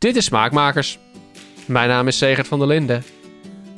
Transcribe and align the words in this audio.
Dit 0.00 0.16
is 0.16 0.24
Smaakmakers. 0.24 0.98
Mijn 1.66 1.88
naam 1.88 2.06
is 2.06 2.18
Segert 2.18 2.48
van 2.48 2.58
der 2.58 2.68
Linden. 2.68 3.04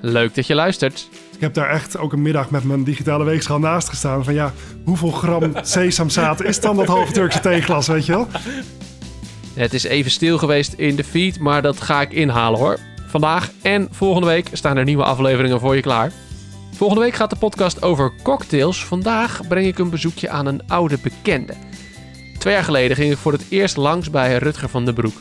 Leuk 0.00 0.34
dat 0.34 0.46
je 0.46 0.54
luistert. 0.54 1.08
Ik 1.34 1.40
heb 1.40 1.54
daar 1.54 1.70
echt 1.70 1.98
ook 1.98 2.12
een 2.12 2.22
middag 2.22 2.50
met 2.50 2.64
mijn 2.64 2.84
digitale 2.84 3.24
weegschaal 3.24 3.58
naast 3.58 3.88
gestaan. 3.88 4.24
Van 4.24 4.34
ja, 4.34 4.52
hoeveel 4.84 5.10
gram 5.10 5.52
sesamzaad 5.62 6.42
is 6.42 6.60
dan 6.60 6.76
dat 6.76 6.86
halve 6.86 7.12
Turkse 7.12 7.40
theeglas, 7.40 7.86
weet 7.86 8.06
je 8.06 8.12
wel? 8.12 8.28
Het 9.54 9.74
is 9.74 9.84
even 9.84 10.10
stil 10.10 10.38
geweest 10.38 10.72
in 10.72 10.96
de 10.96 11.04
feed, 11.04 11.38
maar 11.38 11.62
dat 11.62 11.80
ga 11.80 12.00
ik 12.00 12.12
inhalen 12.12 12.58
hoor. 12.58 12.78
Vandaag 13.06 13.50
en 13.62 13.88
volgende 13.90 14.26
week 14.26 14.48
staan 14.52 14.76
er 14.76 14.84
nieuwe 14.84 15.04
afleveringen 15.04 15.60
voor 15.60 15.74
je 15.74 15.82
klaar. 15.82 16.12
Volgende 16.74 17.02
week 17.02 17.14
gaat 17.14 17.30
de 17.30 17.36
podcast 17.36 17.82
over 17.82 18.12
cocktails. 18.22 18.84
Vandaag 18.84 19.40
breng 19.48 19.66
ik 19.66 19.78
een 19.78 19.90
bezoekje 19.90 20.28
aan 20.28 20.46
een 20.46 20.62
oude 20.68 20.98
bekende. 21.02 21.54
Twee 22.38 22.54
jaar 22.54 22.64
geleden 22.64 22.96
ging 22.96 23.12
ik 23.12 23.18
voor 23.18 23.32
het 23.32 23.44
eerst 23.48 23.76
langs 23.76 24.10
bij 24.10 24.36
Rutger 24.36 24.68
van 24.68 24.84
den 24.84 24.94
Broek. 24.94 25.14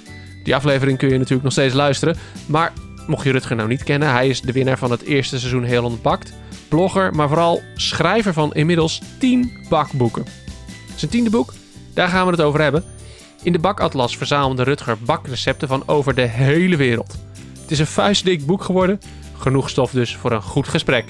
Die 0.43 0.55
aflevering 0.55 0.97
kun 0.97 1.09
je 1.09 1.17
natuurlijk 1.17 1.43
nog 1.43 1.51
steeds 1.51 1.73
luisteren. 1.73 2.17
Maar 2.45 2.73
mocht 3.07 3.23
je 3.23 3.31
Rutger 3.31 3.55
nou 3.55 3.67
niet 3.67 3.83
kennen, 3.83 4.11
hij 4.11 4.27
is 4.27 4.41
de 4.41 4.51
winnaar 4.51 4.77
van 4.77 4.91
het 4.91 5.01
eerste 5.01 5.39
seizoen 5.39 5.63
Heel 5.63 5.83
Ontpakt. 5.83 6.33
Blogger, 6.67 7.15
maar 7.15 7.27
vooral 7.27 7.61
schrijver 7.75 8.33
van 8.33 8.53
inmiddels 8.53 9.01
10 9.19 9.65
bakboeken. 9.69 10.25
Zijn 10.95 11.11
tiende 11.11 11.29
boek, 11.29 11.53
daar 11.93 12.07
gaan 12.07 12.25
we 12.25 12.31
het 12.31 12.41
over 12.41 12.61
hebben. 12.61 12.83
In 13.43 13.51
de 13.51 13.59
bakatlas 13.59 14.17
verzamelde 14.17 14.63
Rutger 14.63 14.97
bakrecepten 14.97 15.67
van 15.67 15.83
over 15.87 16.15
de 16.15 16.27
hele 16.27 16.75
wereld. 16.75 17.17
Het 17.61 17.71
is 17.71 17.79
een 17.79 17.87
vuistdik 17.87 18.45
boek 18.45 18.63
geworden. 18.63 18.99
Genoeg 19.37 19.69
stof 19.69 19.91
dus 19.91 20.15
voor 20.15 20.31
een 20.31 20.41
goed 20.41 20.67
gesprek. 20.67 21.05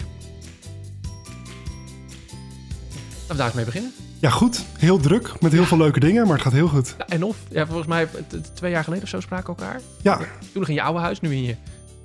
Laten 3.20 3.28
we 3.28 3.36
daar 3.36 3.46
eens 3.46 3.56
mee 3.56 3.66
beginnen. 3.66 4.11
Ja, 4.22 4.30
goed. 4.30 4.64
Heel 4.78 4.98
druk, 4.98 5.32
met 5.42 5.52
heel 5.52 5.64
veel 5.66 5.78
leuke 5.78 6.00
dingen, 6.00 6.24
maar 6.24 6.34
het 6.34 6.42
gaat 6.44 6.54
heel 6.54 6.68
goed. 6.68 6.96
Ja, 6.98 7.06
en 7.08 7.24
of, 7.24 7.38
ja, 7.50 7.66
volgens 7.66 7.88
mij 7.88 8.08
twee 8.54 8.72
jaar 8.72 8.84
geleden 8.84 9.04
of 9.04 9.10
zo 9.10 9.20
spraken 9.20 9.56
we 9.56 9.62
elkaar. 9.62 9.82
Ja, 10.02 10.18
Toen 10.18 10.28
nog 10.54 10.68
in 10.68 10.74
je 10.74 10.82
oude 10.82 11.00
huis, 11.00 11.20
nu 11.20 11.32
in 11.32 11.44
je 11.44 11.56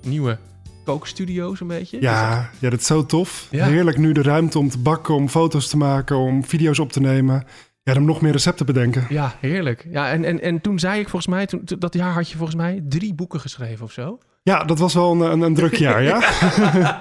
nieuwe 0.02 0.38
kookstudio 0.84 1.55
zo'n 1.55 1.69
beetje. 1.69 1.99
ja, 2.01 2.51
ja 2.59 2.71
dat 2.71 2.80
is 2.80 2.87
zo 2.87 3.07
tof. 3.07 3.46
Ja. 3.51 3.66
Heerlijk 3.66 3.99
nu 3.99 4.13
de 4.13 4.23
ruimte 4.23 4.59
om 4.59 4.68
te 4.71 4.79
bakken, 4.79 5.15
om 5.15 5.29
foto's 5.29 5.68
te 5.68 5.76
maken, 5.76 6.16
om 6.16 6.45
video's 6.45 6.79
op 6.79 6.93
te 6.93 7.01
nemen. 7.01 7.45
Ja, 7.82 7.95
om 7.95 8.04
nog 8.04 8.21
meer 8.21 8.32
recepten 8.32 8.66
te 8.66 8.73
bedenken. 8.73 9.07
Ja, 9.09 9.35
heerlijk. 9.41 9.87
Ja, 9.91 10.10
en, 10.10 10.24
en, 10.24 10.41
en 10.43 10.60
toen 10.60 10.79
zei 10.79 11.01
ik 11.01 11.09
volgens 11.09 11.35
mij, 11.35 11.46
toen, 11.46 11.65
toen- 11.65 11.79
dat 11.79 11.95
jaar 11.95 12.13
had 12.13 12.29
je 12.30 12.37
volgens 12.37 12.57
mij 12.57 12.80
drie 12.88 13.15
boeken 13.15 13.41
geschreven 13.41 13.85
of 13.85 13.93
zo. 13.93 14.19
Ja, 14.43 14.65
dat 14.65 14.79
was 14.79 14.95
wel 14.95 15.13
een, 15.13 15.21
een, 15.32 15.41
een 15.41 15.54
druk 15.54 15.74
jaar, 15.74 16.02
ja. 16.02 16.21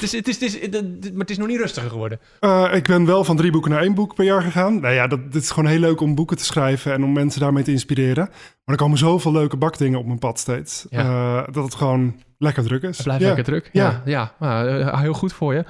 het, 0.00 0.02
is, 0.02 0.12
het, 0.12 0.28
is, 0.28 0.34
het, 0.34 0.42
is, 0.42 0.60
het- 0.60 0.74
het- 0.74 1.10
maar 1.12 1.20
het 1.20 1.30
is 1.30 1.38
nog 1.38 1.46
niet 1.46 1.58
rustiger 1.60 1.90
geworden. 1.90 2.18
Eh, 2.40 2.68
ik 2.74 2.86
ben 2.86 3.06
wel 3.06 3.24
van 3.24 3.36
drie 3.36 3.50
boeken 3.52 3.70
naar 3.70 3.82
één 3.82 3.94
boek 3.94 4.14
per 4.14 4.24
jaar 4.24 4.42
gegaan. 4.42 4.80
Nou 4.80 4.94
ja, 4.94 5.06
dat, 5.06 5.32
dit 5.32 5.42
is 5.42 5.50
gewoon 5.50 5.70
heel 5.70 5.78
leuk 5.80 6.00
om 6.00 6.14
boeken 6.14 6.36
te 6.36 6.44
schrijven 6.44 6.92
en 6.92 7.04
om 7.04 7.12
mensen 7.12 7.40
daarmee 7.40 7.62
te 7.64 7.70
inspireren. 7.70 8.24
Maar 8.64 8.76
er 8.76 8.76
komen 8.76 8.98
zoveel 8.98 9.32
leuke 9.32 9.56
bakdingen 9.56 9.98
op 9.98 10.06
mijn 10.06 10.18
pad 10.18 10.38
steeds. 10.38 10.86
Ja. 10.90 11.00
eh, 11.46 11.52
dat 11.54 11.64
het 11.64 11.74
gewoon 11.74 12.16
lekker 12.38 12.62
druk 12.62 12.82
is. 12.82 12.96
Het 12.96 13.04
blijft 13.04 13.22
ja. 13.22 13.26
lekker 13.28 13.44
druk. 13.44 13.70
Ja, 13.72 13.90
Ja. 13.90 14.02
ja. 14.04 14.32
Nou, 14.38 14.80
eh, 14.80 15.00
heel 15.00 15.12
goed 15.14 15.32
voor 15.32 15.54
je. 15.54 15.64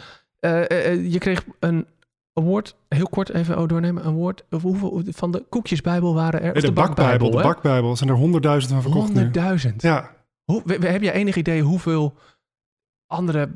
Je 1.10 1.18
kreeg 1.18 1.44
een 1.60 1.86
award, 2.32 2.76
heel 2.88 3.08
kort 3.08 3.30
even 3.34 3.58
oh, 3.58 3.68
doornemen, 3.68 4.02
award. 4.04 4.44
of 4.50 4.62
Hoeveel 4.62 5.02
van 5.06 5.30
de 5.30 5.44
koekjesbijbel 5.48 6.14
waren 6.14 6.40
er? 6.40 6.46
Nee, 6.46 6.54
Of 6.54 6.60
de, 6.68 6.72
bakbijbel, 6.72 7.30
de 7.30 7.42
bakbijbel. 7.42 7.96
Zijn 7.96 8.10
er 8.10 8.16
honderdduizend 8.16 8.72
van 8.72 8.82
verkocht 8.82 9.14
nu. 9.14 9.30
100.000. 9.70 9.76
Ja, 9.76 10.10
Hoe, 10.44 10.62
heb 10.66 11.02
je 11.02 11.12
enig 11.12 11.36
idee 11.36 11.62
hoeveel 11.62 12.14
andere 13.08 13.48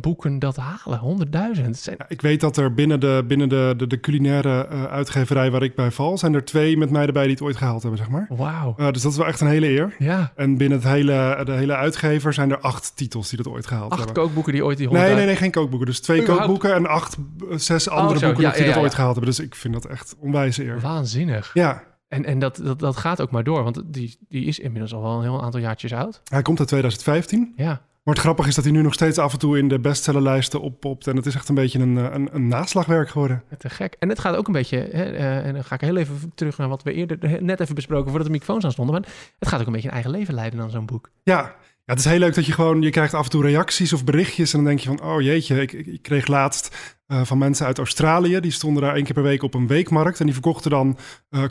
boeken 0.00 0.38
dat 0.38 0.56
halen? 0.56 0.98
100.000. 0.98 1.64
Het 1.66 1.78
zijn- 1.78 1.96
Ja, 1.98 2.04
ik 2.08 2.20
weet 2.20 2.40
dat 2.40 2.56
er 2.56 2.74
binnen 2.74 3.00
de, 3.00 3.24
binnen 3.28 3.48
de, 3.48 3.74
de, 3.76 3.86
de 3.86 4.00
culinaire 4.00 4.66
eh, 4.66 4.84
uitgeverij 4.84 5.50
waar 5.50 5.62
ik 5.62 5.74
bij 5.74 5.90
val... 5.90 6.18
zijn 6.18 6.34
er 6.34 6.44
twee 6.44 6.76
met 6.76 6.90
mij 6.90 7.06
erbij 7.06 7.22
die 7.22 7.32
het 7.32 7.42
ooit 7.42 7.56
gehaald 7.56 7.82
hebben, 7.82 8.00
zeg 8.00 8.08
maar. 8.10 8.26
Wauw. 8.28 8.74
Eh, 8.76 8.90
dus 8.90 9.02
dat 9.02 9.12
is 9.12 9.18
wel 9.18 9.26
echt 9.26 9.40
een 9.40 9.46
hele 9.46 9.68
eer. 9.68 9.94
Ja, 9.98 10.32
En 10.36 10.56
binnen 10.56 10.78
het 10.78 10.86
hele, 10.88 11.42
de 11.44 11.52
hele 11.52 11.74
uitgever 11.76 12.32
zijn 12.34 12.50
er 12.50 12.58
acht 12.60 12.96
titels 12.96 13.28
die 13.28 13.42
dat 13.42 13.52
ooit 13.52 13.66
gehaald 13.66 13.90
acht 13.92 14.04
hebben. 14.04 14.22
kookboeken 14.22 14.52
die 14.52 14.64
ooit 14.64 14.78
die 14.78 14.86
100.000... 14.88 14.92
Nee, 14.92 15.14
nee, 15.14 15.26
nee, 15.26 15.36
geen 15.36 15.50
kookboeken. 15.50 15.86
Dus 15.86 16.00
twee 16.00 16.16
Überhaupt? 16.22 16.46
kookboeken 16.46 16.76
en 16.78 16.86
acht, 16.86 17.16
eh, 17.50 17.56
zes 17.56 17.88
andere 17.88 18.18
zo. 18.18 18.26
boeken 18.26 18.42
Ja, 18.44 18.50
die 18.52 18.64
ja, 18.64 18.72
dat 18.72 18.82
ooit 18.82 18.94
gehaald 18.94 19.14
hebben. 19.16 19.34
Dus 19.34 19.44
ik 19.44 19.54
vind 19.54 19.74
dat 19.74 19.84
echt 19.86 20.16
onwijze 20.18 20.64
eer. 20.64 20.80
Waanzinnig. 20.80 21.50
Ja, 21.54 21.82
En, 22.08 22.24
en 22.24 22.38
dat, 22.38 22.60
dat, 22.64 22.78
dat 22.78 22.96
gaat 22.96 23.20
ook 23.20 23.30
maar 23.30 23.44
door, 23.44 23.62
want 23.62 23.82
die, 23.86 24.16
die 24.28 24.44
is 24.44 24.58
inmiddels 24.58 24.94
al 24.94 25.02
wel 25.02 25.16
een 25.16 25.22
heel 25.22 25.42
aantal 25.42 25.60
jaartjes 25.60 25.92
oud. 25.92 26.20
hij 26.24 26.42
komt 26.42 26.58
uit 26.58 26.68
2015. 26.68 27.52
Ja, 27.56 27.80
Maar 28.02 28.14
het 28.14 28.22
grappige 28.22 28.48
is 28.48 28.54
dat 28.54 28.64
hij 28.64 28.72
nu 28.72 28.82
nog 28.82 28.94
steeds 28.94 29.18
af 29.18 29.32
en 29.32 29.38
toe 29.38 29.58
in 29.58 29.68
de 29.68 29.78
bestsellerlijsten 29.78 30.60
oppopt. 30.60 31.06
En 31.06 31.16
het 31.16 31.26
is 31.26 31.34
echt 31.34 31.48
een 31.48 31.54
beetje 31.54 31.78
een, 31.78 31.98
eh, 31.98 32.04
een, 32.12 32.28
een 32.32 32.48
naslagwerk 32.48 33.08
geworden. 33.08 33.42
te 33.58 33.70
gek. 33.70 33.96
En 33.98 34.08
het 34.08 34.18
gaat 34.18 34.36
ook 34.36 34.46
een 34.46 34.52
beetje, 34.52 34.76
hè, 34.76 35.04
eh, 35.04 35.46
en 35.46 35.54
dan 35.54 35.64
ga 35.64 35.74
ik 35.74 35.80
heel 35.80 35.96
even 35.96 36.32
terug 36.34 36.58
naar 36.58 36.68
wat 36.68 36.82
we 36.82 36.92
eerder 36.92 37.42
net 37.42 37.60
even 37.60 37.74
besproken 37.74 38.08
voordat 38.08 38.26
de 38.26 38.32
microfoons 38.32 38.64
aan 38.64 38.72
stonden. 38.72 38.94
Maar 38.94 39.10
het 39.38 39.48
gaat 39.48 39.60
ook 39.60 39.66
een 39.66 39.72
beetje 39.72 39.88
een 39.88 39.94
eigen 39.94 40.10
leven 40.10 40.34
leiden 40.34 40.58
dan 40.58 40.70
zo'n 40.70 40.86
boek. 40.86 41.10
Ja. 41.22 41.40
ja, 41.40 41.56
het 41.84 41.98
is 41.98 42.04
heel 42.04 42.18
leuk 42.18 42.34
dat 42.34 42.46
je 42.46 42.52
gewoon... 42.52 42.82
Je 42.82 42.90
krijgt 42.90 43.14
af 43.14 43.24
en 43.24 43.30
toe 43.30 43.42
reacties 43.42 43.92
of 43.92 44.04
berichtjes. 44.04 44.52
En 44.52 44.58
dan 44.58 44.68
denk 44.68 44.80
je 44.80 44.88
van, 44.88 45.02
oh 45.02 45.20
jeetje. 45.20 45.60
Ik, 45.60 45.72
ik, 45.72 46.02
kreeg 46.02 46.26
laatst 46.26 46.96
eh, 47.06 47.24
van 47.24 47.38
mensen 47.38 47.66
uit 47.66 47.78
Australië. 47.78 48.40
Die 48.40 48.50
stonden 48.50 48.82
daar 48.82 48.94
één 48.94 49.04
keer 49.04 49.14
per 49.14 49.22
week 49.22 49.42
op 49.42 49.54
een 49.54 49.66
weekmarkt. 49.66 50.18
En 50.18 50.24
die 50.24 50.34
verkochten 50.34 50.70
dan 50.70 50.98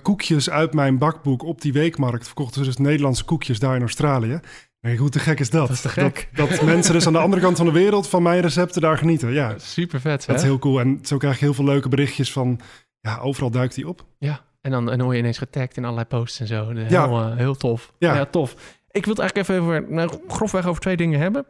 koekjes 0.02 0.50
uit 0.50 0.74
mijn 0.74 0.98
bakboek 0.98 1.44
op 1.44 1.62
die 1.62 1.74
weekmarkt. 1.74 2.26
Verkochten 2.26 2.64
ze 2.64 2.70
dus 2.70 2.78
Nederlandse 2.78 3.26
koekjes 3.26 3.60
daar 3.60 3.76
in 3.76 3.82
Australië. 3.82 4.40
Ik, 4.82 4.98
hoe 4.98 5.10
te 5.10 5.20
gek 5.20 5.40
is 5.40 5.50
dat? 5.50 5.68
Dat 5.68 5.76
is 5.76 5.82
te 5.82 5.90
gek. 5.90 6.30
Dat, 6.34 6.50
dat 6.50 6.62
mensen 6.62 6.94
dus 6.94 7.08
aan 7.08 7.14
de 7.14 7.20
andere 7.20 7.42
kant 7.42 7.58
van 7.58 7.66
de 7.66 7.72
wereld 7.72 8.08
van 8.08 8.24
mijn 8.24 8.42
recepten 8.42 8.82
daar 8.82 8.98
genieten. 8.98 9.32
Ja, 9.32 9.54
Super 9.58 10.00
vet, 10.02 10.26
dat 10.26 10.36
is 10.36 10.42
heel 10.44 10.60
cool. 10.60 10.80
En 10.80 11.00
zo 11.04 11.18
krijg 11.18 11.40
je 11.40 11.46
heel 11.46 11.54
veel 11.54 11.66
leuke 11.66 11.90
berichtjes 11.90 12.32
van... 12.32 12.60
Ja, 13.00 13.18
overal 13.18 13.50
duikt 13.52 13.76
die 13.76 13.88
op. 13.88 14.06
Ja, 14.18 14.42
en 14.62 14.72
dan, 14.72 14.92
en 14.92 15.02
word 15.02 15.14
je 15.14 15.20
ineens 15.22 15.38
getagd 15.38 15.78
in 15.78 15.84
allerlei 15.84 16.08
posts 16.08 16.40
en 16.40 16.48
zo. 16.48 16.70
Heel, 16.70 16.86
Ja. 16.90 17.06
eh, 17.06 17.36
heel 17.38 17.56
tof. 17.56 17.94
Ja. 18.00 18.16
Ja. 18.16 18.26
tof. 18.26 18.52
Ik 18.92 19.06
wil 19.06 19.14
het 19.16 19.20
eigenlijk 19.22 19.50
even 19.50 19.62
over, 19.64 19.86
nou, 19.94 20.12
grofweg 20.28 20.66
over 20.66 20.82
twee 20.82 20.98
dingen 20.98 21.20
hebben. 21.20 21.46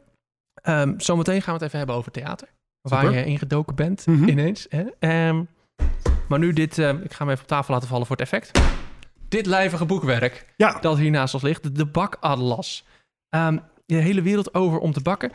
Ehm, 0.62 0.94
zometeen 0.98 1.42
gaan 1.42 1.54
we 1.54 1.60
het 1.60 1.68
even 1.68 1.78
hebben 1.78 1.96
over 1.96 2.12
theater. 2.12 2.48
Waar 2.82 3.12
je 3.14 3.26
ingedoken 3.26 3.76
bent 3.76 4.06
Mhm. 4.06 4.28
ineens. 4.30 4.66
Hè? 4.70 4.84
Ehm, 5.00 5.44
maar 6.28 6.40
nu 6.40 6.54
dit, 6.54 6.78
ehm, 6.78 6.96
ik 7.04 7.12
ga 7.14 7.18
hem 7.24 7.30
even 7.30 7.42
op 7.44 7.48
tafel 7.50 7.74
laten 7.74 7.90
vallen 7.90 8.06
voor 8.08 8.16
het 8.16 8.26
effect. 8.32 8.60
Dit 9.28 9.46
lijvige 9.46 9.86
boekwerk 9.86 10.46
Ja, 10.56 10.78
dat 10.82 10.98
hier 10.98 11.12
naast 11.12 11.34
ons 11.34 11.44
ligt, 11.44 11.64
de, 11.64 11.72
de 11.72 11.86
bakatlas. 11.86 12.86
Ehm, 13.30 13.58
de 13.86 13.96
hele 13.96 14.22
wereld 14.22 14.54
over 14.54 14.80
om 14.80 14.92
te 14.92 15.02
bakken. 15.02 15.32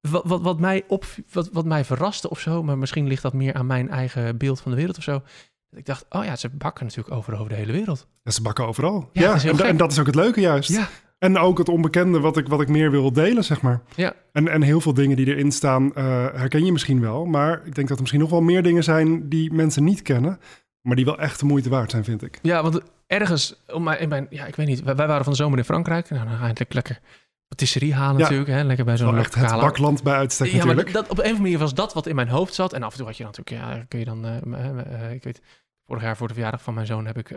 Wat, 0.00 0.22
wat, 0.26 0.40
wat, 0.40 0.60
mij 0.60 0.84
op, 0.88 1.04
wat, 1.32 1.48
wat 1.52 1.64
mij 1.64 1.84
verraste 1.84 2.30
of 2.30 2.40
zo, 2.40 2.62
maar 2.62 2.78
misschien 2.78 3.06
ligt 3.06 3.22
dat 3.22 3.32
meer 3.32 3.54
aan 3.54 3.66
mijn 3.66 3.90
eigen 3.90 4.36
beeld 4.36 4.60
van 4.60 4.70
de 4.70 4.76
wereld 4.76 4.96
of 4.96 5.02
zo. 5.02 5.22
Ik 5.70 5.86
dacht, 5.86 6.04
oh 6.08 6.24
ja, 6.24 6.36
ze 6.36 6.48
bakken 6.48 6.84
natuurlijk 6.84 7.14
over, 7.14 7.34
over 7.34 7.48
de 7.48 7.54
hele 7.54 7.72
wereld. 7.72 8.06
Ja, 8.22 8.30
ze 8.30 8.42
bakken 8.42 8.66
overal. 8.66 9.08
Ja, 9.12 9.38
dat 9.38 9.60
en, 9.60 9.76
dat 9.76 9.92
is 9.92 9.98
ook 9.98 10.06
het 10.06 10.14
leuke 10.14 10.40
juist. 10.40 10.70
Ja, 10.70 10.88
En 11.18 11.38
ook 11.38 11.58
het 11.58 11.68
onbekende 11.68 12.20
wat 12.20 12.36
ik, 12.36 12.48
wat 12.48 12.60
ik 12.60 12.68
meer 12.68 12.90
wil 12.90 13.12
delen, 13.12 13.44
zeg 13.44 13.60
maar. 13.60 13.82
Ja. 13.94 14.12
En, 14.32 14.48
en 14.48 14.62
heel 14.62 14.80
veel 14.80 14.94
dingen 14.94 15.16
die 15.16 15.26
erin 15.26 15.52
staan 15.52 15.94
eh, 15.94 16.04
herken 16.34 16.64
je 16.64 16.72
misschien 16.72 17.00
wel. 17.00 17.24
Maar 17.24 17.62
ik 17.64 17.74
denk 17.74 17.88
dat 17.88 17.96
er 17.96 18.02
misschien 18.02 18.20
nog 18.20 18.30
wel 18.30 18.40
meer 18.40 18.62
dingen 18.62 18.84
zijn 18.84 19.28
die 19.28 19.52
mensen 19.52 19.84
niet 19.84 20.02
kennen. 20.02 20.38
Maar 20.80 20.96
die 20.96 21.04
wel 21.04 21.18
echt 21.18 21.40
de 21.40 21.46
moeite 21.46 21.68
waard 21.68 21.90
zijn, 21.90 22.04
vind 22.04 22.22
ik. 22.22 22.38
ja 22.42 22.62
want 22.62 22.80
ergens, 23.06 23.62
om 23.66 23.82
mijn, 23.82 24.00
in 24.00 24.08
mijn, 24.08 24.26
ja, 24.30 24.46
ik 24.46 24.56
weet 24.56 24.66
niet, 24.66 24.82
wij, 24.82 24.96
wij 24.96 25.06
waren 25.06 25.24
van 25.24 25.32
de 25.32 25.38
zomer 25.38 25.58
in 25.58 25.64
Frankrijk. 25.64 26.10
Nou, 26.10 26.28
dan 26.28 26.36
ga 26.36 26.46
je 26.46 26.66
lekker 26.68 27.00
patisserie 27.48 27.94
halen 27.94 28.16
Ja. 28.16 28.22
natuurlijk, 28.22 28.50
hè? 28.50 28.62
lekker 28.62 28.84
bij 28.84 28.96
zo'n 28.96 29.18
echt 29.18 29.34
het 29.34 29.42
lokale... 29.42 29.62
bakland 29.62 30.02
bij 30.02 30.14
uitstek 30.14 30.46
Ja, 30.46 30.56
maar 30.56 30.66
natuurlijk. 30.66 30.92
dat, 30.92 31.02
dat- 31.02 31.10
op 31.10 31.16
een 31.18 31.22
of 31.24 31.26
andere 31.30 31.42
manier 31.42 31.58
was 31.58 31.74
dat 31.74 31.94
wat 31.94 32.06
in 32.06 32.14
mijn 32.14 32.28
hoofd 32.28 32.54
zat. 32.54 32.72
En 32.72 32.82
af 32.82 32.90
en 32.92 32.96
toe 32.96 33.06
had 33.06 33.16
je 33.16 33.24
natuurlijk, 33.24 33.64
ja, 33.64 33.84
kun 33.88 33.98
je 33.98 34.04
dan, 34.04 34.24
eh, 34.24 34.36
eh, 34.36 35.04
eh, 35.04 35.12
ik 35.12 35.22
weet, 35.22 35.40
vorig 35.86 36.02
jaar 36.02 36.16
voor 36.16 36.28
de 36.28 36.34
verjaardag 36.34 36.62
van 36.62 36.74
mijn 36.74 36.86
zoon 36.86 37.06
heb 37.06 37.18
ik, 37.18 37.28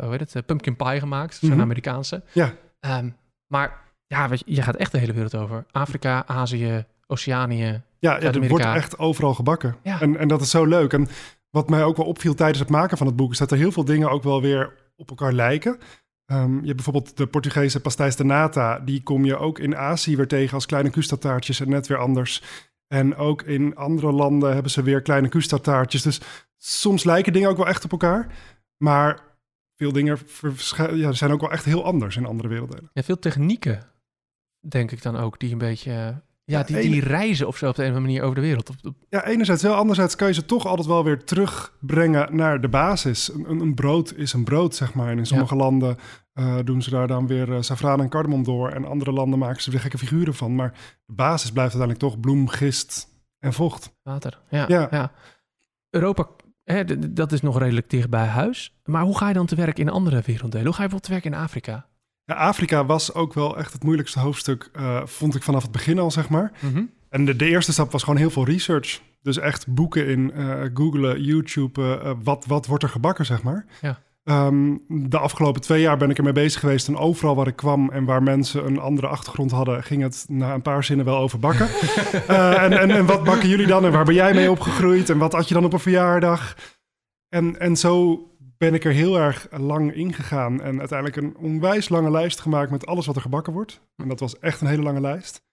hoe 0.00 0.10
heet 0.10 0.32
het, 0.32 0.46
pumpkin 0.46 0.76
pie 0.76 0.98
gemaakt, 1.00 1.34
zo'n 1.34 1.50
Mhm. 1.50 1.60
Amerikaanse. 1.60 2.22
Ja. 2.32 2.52
Ehm, 2.80 3.10
maar 3.46 3.80
ja, 4.06 4.28
weet 4.28 4.42
je, 4.46 4.54
je 4.54 4.62
gaat 4.62 4.76
echt 4.76 4.92
de 4.92 4.98
hele 4.98 5.12
wereld 5.12 5.34
over. 5.34 5.64
Afrika, 5.70 6.26
Azië, 6.26 6.84
Oceanië. 7.06 7.82
Ja, 7.98 8.16
ja 8.20 8.32
er 8.32 8.48
wordt 8.48 8.64
echt 8.64 8.98
overal 8.98 9.34
gebakken. 9.34 9.76
Ja. 9.82 10.00
En, 10.00 10.16
en 10.16 10.28
dat 10.28 10.40
is 10.40 10.50
zo 10.50 10.64
leuk. 10.64 10.92
En 10.92 11.08
wat 11.50 11.68
mij 11.68 11.82
ook 11.84 11.96
wel 11.96 12.06
opviel 12.06 12.34
tijdens 12.34 12.58
het 12.58 12.68
maken 12.68 12.96
van 12.98 13.06
het 13.06 13.16
boek... 13.16 13.32
is 13.32 13.38
dat 13.38 13.50
er 13.50 13.56
heel 13.56 13.72
veel 13.72 13.84
dingen 13.84 14.10
ook 14.10 14.22
wel 14.22 14.40
weer 14.42 14.72
op 14.96 15.08
elkaar 15.10 15.32
lijken. 15.32 15.78
Ehm, 16.26 16.52
je 16.52 16.64
hebt 16.64 16.74
bijvoorbeeld 16.74 17.16
de 17.16 17.26
Portugese 17.26 17.80
pastéis 17.80 18.16
de 18.16 18.24
nata. 18.24 18.78
Die 18.78 19.02
kom 19.02 19.24
je 19.24 19.36
ook 19.36 19.58
in 19.58 19.76
Azië 19.76 20.16
weer 20.16 20.28
tegen 20.28 20.54
als 20.54 20.66
kleine 20.66 20.90
kustataartjes 20.90 21.60
en 21.60 21.68
net 21.68 21.86
weer 21.86 21.98
anders. 21.98 22.42
En 22.86 23.16
ook 23.16 23.42
in 23.42 23.76
andere 23.76 24.12
landen 24.12 24.52
hebben 24.52 24.70
ze 24.70 24.82
weer 24.82 25.02
kleine 25.02 25.28
kustataartjes. 25.28 26.02
Dus 26.02 26.20
soms 26.56 27.04
lijken 27.04 27.32
dingen 27.32 27.48
ook 27.48 27.56
wel 27.56 27.66
echt 27.66 27.84
op 27.84 27.92
elkaar. 27.92 28.34
Maar 28.76 29.20
veel 29.76 29.92
dingen 29.92 30.18
ja, 30.92 31.12
zijn 31.12 31.30
ook 31.30 31.40
wel 31.40 31.52
echt 31.52 31.64
heel 31.64 31.84
anders 31.84 32.16
in 32.16 32.26
andere 32.26 32.48
werelddelen. 32.48 32.90
Ja, 32.92 33.02
veel 33.02 33.18
technieken, 33.18 33.82
denk 34.60 34.90
ik 34.90 35.02
dan 35.02 35.16
ook, 35.16 35.40
die 35.40 35.52
een 35.52 35.58
beetje, 35.58 36.22
ja, 36.52 36.62
die, 36.62 36.76
ene- 36.78 36.90
die 36.90 37.00
reizen 37.00 37.46
of 37.46 37.56
zo 37.56 37.68
op 37.68 37.74
de 37.74 37.82
een 37.84 37.90
of 37.90 37.94
andere 37.96 38.12
manier 38.12 38.22
over 38.28 38.34
de 38.34 38.46
wereld. 38.46 38.70
Ja, 39.08 39.24
enerzijds 39.26 39.62
wel. 39.62 39.74
Anderzijds 39.74 40.16
kan 40.16 40.28
je 40.28 40.34
ze 40.34 40.44
toch 40.44 40.66
altijd 40.66 40.86
wel 40.86 41.04
weer 41.04 41.24
terugbrengen 41.24 42.36
naar 42.36 42.60
de 42.60 42.68
basis. 42.68 43.28
Een, 43.34 43.60
een, 43.60 43.74
brood 43.74 44.14
is 44.16 44.32
een 44.32 44.44
brood, 44.44 44.74
zeg 44.74 44.94
maar. 44.94 45.08
En 45.10 45.18
in 45.18 45.26
sommige 45.26 45.56
landen 45.56 45.96
eh, 46.32 46.58
doen 46.64 46.82
ze 46.82 46.90
daar 46.90 47.06
dan 47.06 47.26
weer 47.26 47.48
uh, 47.48 47.60
safraan 47.60 48.00
en 48.00 48.08
cardamom 48.08 48.42
door. 48.44 48.68
En 48.70 48.84
andere 48.84 49.12
landen 49.12 49.38
maken 49.38 49.62
ze 49.62 49.72
er 49.72 49.80
gekke 49.80 49.98
figuren 49.98 50.34
van. 50.34 50.54
Maar 50.54 50.70
de 51.06 51.12
basis 51.14 51.52
blijft 51.52 51.74
uiteindelijk 51.74 52.12
toch 52.12 52.20
bloem, 52.20 52.48
gist 52.48 53.08
en 53.38 53.52
vocht. 53.52 53.92
water. 54.02 54.40
Ja, 54.50 54.64
Ja. 54.68 54.88
ja. 54.90 55.12
Europa, 55.90 56.26
hè, 56.64 57.12
dat 57.12 57.32
is 57.32 57.40
nog 57.40 57.58
redelijk 57.58 57.90
dicht 57.90 58.10
bij 58.10 58.26
huis. 58.26 58.80
Maar 58.84 59.02
hoe 59.02 59.18
ga 59.18 59.28
je 59.28 59.34
dan 59.34 59.46
te 59.46 59.54
werk 59.54 59.78
in 59.78 59.88
andere 59.88 60.22
werelddelen? 60.26 60.66
Hoe 60.66 60.74
ga 60.74 60.82
je 60.82 60.88
bijvoorbeeld 60.88 61.02
te 61.02 61.10
werk 61.10 61.24
in 61.24 61.34
Afrika? 61.44 61.86
Ja, 62.26 62.34
Afrika 62.34 62.86
was 62.86 63.14
ook 63.14 63.34
wel 63.34 63.58
echt 63.58 63.72
het 63.72 63.82
moeilijkste 63.82 64.20
hoofdstuk, 64.20 64.70
uh, 64.76 65.00
vond 65.04 65.34
ik 65.34 65.42
vanaf 65.42 65.62
het 65.62 65.72
begin 65.72 65.98
al, 65.98 66.10
zeg 66.10 66.28
maar. 66.28 66.52
Mhm. 66.60 66.84
En 67.08 67.24
de, 67.24 67.36
de, 67.36 67.48
eerste 67.48 67.72
stap 67.72 67.92
was 67.92 68.02
gewoon 68.02 68.18
heel 68.18 68.30
veel 68.30 68.44
research. 68.44 69.00
Dus 69.22 69.38
echt 69.38 69.66
boeken 69.66 70.06
in, 70.06 70.32
uh, 70.36 70.62
googlen, 70.74 71.22
YouTube, 71.22 71.80
uh, 71.80 72.10
wat, 72.22 72.44
wat 72.46 72.66
wordt 72.66 72.82
er 72.82 72.88
gebakken, 72.88 73.26
zeg 73.26 73.42
maar. 73.42 73.66
Ja. 73.80 73.98
Um, 74.28 74.82
de 74.88 75.18
afgelopen 75.18 75.60
twee 75.60 75.80
jaar 75.80 75.96
ben 75.96 76.10
ik 76.10 76.18
ermee 76.18 76.32
bezig 76.32 76.60
geweest 76.60 76.88
en 76.88 76.96
overal 76.96 77.34
waar 77.34 77.46
ik 77.46 77.56
kwam 77.56 77.90
en 77.90 78.04
waar 78.04 78.22
mensen 78.22 78.66
een 78.66 78.78
andere 78.78 79.06
achtergrond 79.06 79.50
hadden, 79.50 79.82
ging 79.82 80.02
het 80.02 80.24
na 80.28 80.54
een 80.54 80.62
paar 80.62 80.84
zinnen 80.84 81.06
wel 81.06 81.16
over 81.16 81.38
bakken. 81.38 81.68
uh, 82.30 82.62
en, 82.64 82.72
en, 82.78 82.90
en 82.90 83.06
wat 83.06 83.24
bakken 83.24 83.48
jullie 83.48 83.66
dan 83.66 83.84
en 83.84 83.92
waar 83.92 84.04
ben 84.04 84.14
jij 84.14 84.34
mee 84.34 84.50
opgegroeid 84.50 85.10
en 85.10 85.18
wat 85.18 85.32
had 85.32 85.48
je 85.48 85.54
dan 85.54 85.64
op 85.64 85.72
een 85.72 85.78
verjaardag? 85.78 86.56
En, 87.28 87.60
en 87.60 87.76
zo 87.76 88.20
ben 88.58 88.74
ik 88.74 88.84
er 88.84 88.92
heel 88.92 89.18
erg 89.18 89.48
lang 89.50 89.94
ingegaan 89.94 90.62
en 90.62 90.78
uiteindelijk 90.78 91.16
een 91.16 91.36
onwijs 91.36 91.88
lange 91.88 92.10
lijst 92.10 92.40
gemaakt 92.40 92.70
met 92.70 92.86
alles 92.86 93.06
wat 93.06 93.16
er 93.16 93.22
gebakken 93.22 93.52
wordt. 93.52 93.80
En 93.96 94.08
dat 94.08 94.20
was 94.20 94.38
echt 94.38 94.60
een 94.60 94.66
hele 94.66 94.82
lange 94.82 95.00
lijst. 95.00 95.44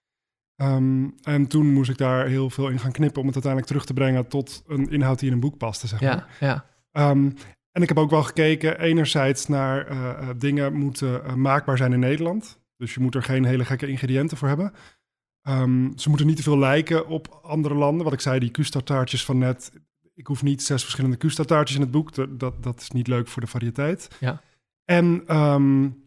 Um, 0.62 1.14
en 1.22 1.46
toen 1.46 1.72
moest 1.72 1.90
ik 1.90 1.98
daar 1.98 2.26
heel 2.26 2.50
veel 2.50 2.68
in 2.68 2.78
gaan 2.78 2.92
knippen 2.92 3.20
om 3.20 3.26
het 3.26 3.34
uiteindelijk 3.34 3.72
terug 3.72 3.86
te 3.86 3.94
brengen 3.94 4.28
tot 4.28 4.62
een 4.66 4.90
inhoud 4.90 5.18
die 5.18 5.28
in 5.28 5.34
een 5.34 5.40
boek 5.40 5.58
paste, 5.58 5.86
zeg 5.86 6.00
maar. 6.00 6.28
Ja, 6.40 6.64
ja. 6.92 7.10
Um, 7.10 7.34
en 7.70 7.82
ik 7.82 7.88
heb 7.88 7.98
ook 7.98 8.10
wel 8.10 8.22
gekeken, 8.22 8.80
enerzijds 8.80 9.46
naar 9.46 9.90
uh, 9.90 9.96
uh, 9.98 10.28
dingen 10.36 10.74
moeten 10.74 11.22
uh, 11.26 11.34
maakbaar 11.34 11.76
zijn 11.76 11.92
in 11.92 11.98
Nederland. 11.98 12.62
Dus 12.76 12.94
je 12.94 13.00
moet 13.00 13.14
er 13.14 13.22
geen 13.22 13.44
hele 13.44 13.64
gekke 13.64 13.86
ingrediënten 13.86 14.36
voor 14.36 14.48
hebben. 14.48 14.72
Um, 15.48 15.98
ze 15.98 16.08
moeten 16.08 16.26
niet 16.26 16.36
te 16.36 16.42
veel 16.42 16.58
lijken 16.58 17.06
op 17.06 17.40
andere 17.42 17.74
landen. 17.74 18.04
Wat 18.04 18.12
ik 18.12 18.20
zei, 18.20 18.38
die 18.38 18.50
Custard-taartjes 18.50 19.24
van 19.24 19.38
net. 19.38 19.72
Ik 20.14 20.26
hoef 20.26 20.42
niet 20.42 20.62
zes 20.62 20.82
verschillende 20.82 21.16
Custard-taartjes 21.16 21.76
in 21.76 21.82
het 21.82 21.90
boek. 21.90 22.38
Dat, 22.38 22.62
dat 22.62 22.80
is 22.80 22.90
niet 22.90 23.06
leuk 23.06 23.28
voor 23.28 23.42
de 23.42 23.48
variëteit. 23.48 24.08
Ja. 24.20 24.40
En 24.84 25.36
um, 25.36 26.02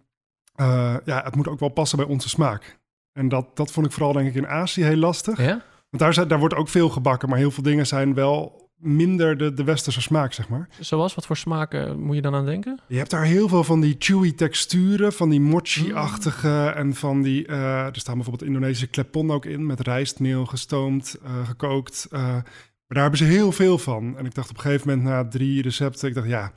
ja, 1.05 1.21
het 1.23 1.35
moet 1.35 1.47
ook 1.47 1.59
wel 1.59 1.69
passen 1.69 1.97
bij 1.97 2.07
onze 2.07 2.29
smaak. 2.29 2.79
En 3.13 3.29
dat, 3.29 3.55
dat 3.55 3.71
vond 3.71 3.85
ik 3.85 3.91
vooral 3.91 4.13
denk 4.13 4.27
ik 4.27 4.35
in 4.35 4.47
Azië 4.47 4.83
heel 4.83 4.95
lastig. 4.95 5.37
Ja? 5.37 5.63
Want 5.89 6.03
daar, 6.03 6.13
zijn, 6.13 6.27
daar 6.27 6.39
wordt 6.39 6.55
ook 6.55 6.69
veel 6.69 6.89
gebakken, 6.89 7.29
maar 7.29 7.37
heel 7.37 7.51
veel 7.51 7.63
dingen 7.63 7.87
zijn 7.87 8.13
wel 8.13 8.69
minder 8.75 9.37
de, 9.37 9.53
de 9.53 9.63
westerse 9.63 10.01
smaak, 10.01 10.33
zeg 10.33 10.49
maar. 10.49 10.69
Zoals, 10.79 11.15
wat 11.15 11.25
voor 11.25 11.37
smaken 11.37 11.99
moet 11.99 12.15
je 12.15 12.21
dan 12.21 12.35
aan 12.35 12.45
denken? 12.45 12.79
Je 12.87 12.97
hebt 12.97 13.09
daar 13.09 13.23
heel 13.23 13.47
veel 13.47 13.63
van 13.63 13.81
die 13.81 13.95
chewy 13.99 14.33
texturen, 14.33 15.13
van 15.13 15.29
die 15.29 15.41
mochi-achtige 15.41 16.73
en 16.75 16.93
van 16.93 17.21
die... 17.21 17.47
Uh, 17.47 17.85
er 17.85 17.95
staan 17.95 18.15
bijvoorbeeld 18.15 18.47
Indonesische 18.47 18.87
klepon 18.87 19.31
ook 19.31 19.45
in, 19.45 19.65
met 19.65 19.79
rijstmeel 19.79 20.45
gestoomd, 20.45 21.17
uh, 21.23 21.47
gekookt. 21.47 22.07
Uh, 22.11 22.35
maar 22.87 22.97
daar 22.97 23.09
hebben 23.09 23.19
ze 23.19 23.25
heel 23.25 23.51
veel 23.51 23.77
van. 23.77 24.17
En 24.17 24.25
ik 24.25 24.35
dacht 24.35 24.49
op 24.49 24.55
een 24.55 24.61
gegeven 24.61 24.87
moment 24.87 25.07
na 25.07 25.27
drie 25.27 25.61
recepten, 25.61 26.07
ik 26.07 26.13
dacht 26.13 26.27
ja... 26.27 26.51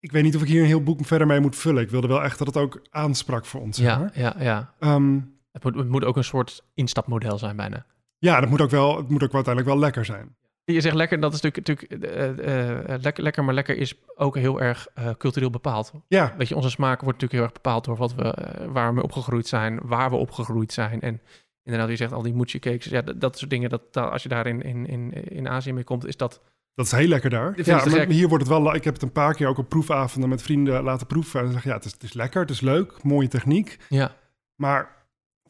Ik 0.00 0.12
weet 0.12 0.22
niet 0.22 0.36
of 0.36 0.42
ik 0.42 0.48
hier 0.48 0.60
een 0.60 0.66
heel 0.66 0.82
boek 0.82 1.06
verder 1.06 1.26
mee 1.26 1.40
moet 1.40 1.56
vullen. 1.56 1.82
Ik 1.82 1.90
wilde 1.90 2.06
wel 2.06 2.22
echt 2.22 2.38
dat 2.38 2.46
het 2.46 2.56
ook 2.56 2.86
aansprak 2.90 3.46
voor 3.46 3.60
ons. 3.60 3.78
Ja, 3.78 3.98
maar. 3.98 4.10
ja, 4.14 4.34
ja. 4.38 4.74
Um, 4.80 5.38
het, 5.52 5.64
moet, 5.64 5.74
het 5.74 5.88
moet 5.88 6.04
ook 6.04 6.16
een 6.16 6.24
soort 6.24 6.64
instapmodel 6.74 7.38
zijn 7.38 7.56
bijna. 7.56 7.86
Ja, 8.18 8.40
dat 8.40 8.50
moet 8.50 8.60
ook 8.60 8.70
wel, 8.70 8.96
het 8.96 9.08
moet 9.08 9.22
ook 9.22 9.34
uiteindelijk 9.34 9.74
wel 9.74 9.82
lekker 9.82 10.04
zijn. 10.04 10.36
Je 10.64 10.80
zegt 10.80 10.94
lekker, 10.94 11.20
dat 11.20 11.34
is 11.34 11.40
natuurlijk, 11.40 11.82
natuurlijk 11.82 12.40
uh, 12.40 12.88
uh, 12.88 13.02
lekker, 13.02 13.22
lekker, 13.22 13.44
maar 13.44 13.54
lekker 13.54 13.76
is 13.76 13.94
ook 14.14 14.36
heel 14.36 14.60
erg 14.60 14.86
uh, 14.98 15.10
cultureel 15.18 15.50
bepaald. 15.50 15.92
Ja. 16.08 16.34
Weet 16.36 16.48
je, 16.48 16.56
onze 16.56 16.70
smaak 16.70 17.00
wordt 17.00 17.20
natuurlijk 17.20 17.32
heel 17.32 17.42
erg 17.42 17.52
bepaald 17.52 17.84
door 17.84 17.96
wat 17.96 18.14
we, 18.14 18.34
waar 18.72 18.94
we 18.94 19.02
opgegroeid 19.02 19.46
zijn, 19.46 19.80
waar 19.82 20.10
we 20.10 20.16
opgegroeid 20.16 20.72
zijn. 20.72 21.00
En 21.00 21.20
inderdaad, 21.68 21.90
je 21.90 21.96
zegt 21.96 22.12
al 22.12 22.22
die 22.22 22.34
mochi 22.34 22.58
cakes, 22.58 22.84
ja, 22.84 23.02
dat, 23.02 23.20
dat 23.20 23.38
soort 23.38 23.50
dingen, 23.50 23.70
dat, 23.70 23.96
als 23.96 24.22
je 24.22 24.28
daar 24.28 24.46
in, 24.46 24.62
in, 24.62 24.86
in, 24.86 25.12
in 25.12 25.48
Azië 25.48 25.72
mee 25.72 25.84
komt, 25.84 26.06
is 26.06 26.16
dat... 26.16 26.42
Dat 26.74 26.86
is 26.86 26.92
heel 26.92 27.08
lekker 27.08 27.30
daar. 27.30 27.52
Ja, 27.64 27.84
maar 27.84 28.06
hier 28.06 28.28
wordt 28.28 28.48
het 28.48 28.52
wel... 28.52 28.74
Ik 28.74 28.84
heb 28.84 28.94
het 28.94 29.02
een 29.02 29.12
paar 29.12 29.34
keer 29.34 29.48
ook 29.48 29.58
op 29.58 29.68
proefavonden 29.68 30.28
met 30.28 30.42
vrienden 30.42 30.82
laten 30.82 31.06
proeven. 31.06 31.40
En 31.40 31.52
zeg 31.52 31.64
ja, 31.64 31.74
het 31.74 31.84
is, 31.84 31.92
het 31.92 32.02
is 32.02 32.12
lekker, 32.12 32.40
het 32.40 32.50
is 32.50 32.60
leuk, 32.60 33.02
mooie 33.02 33.28
techniek. 33.28 33.78
Ja. 33.88 34.14
Maar 34.54 34.97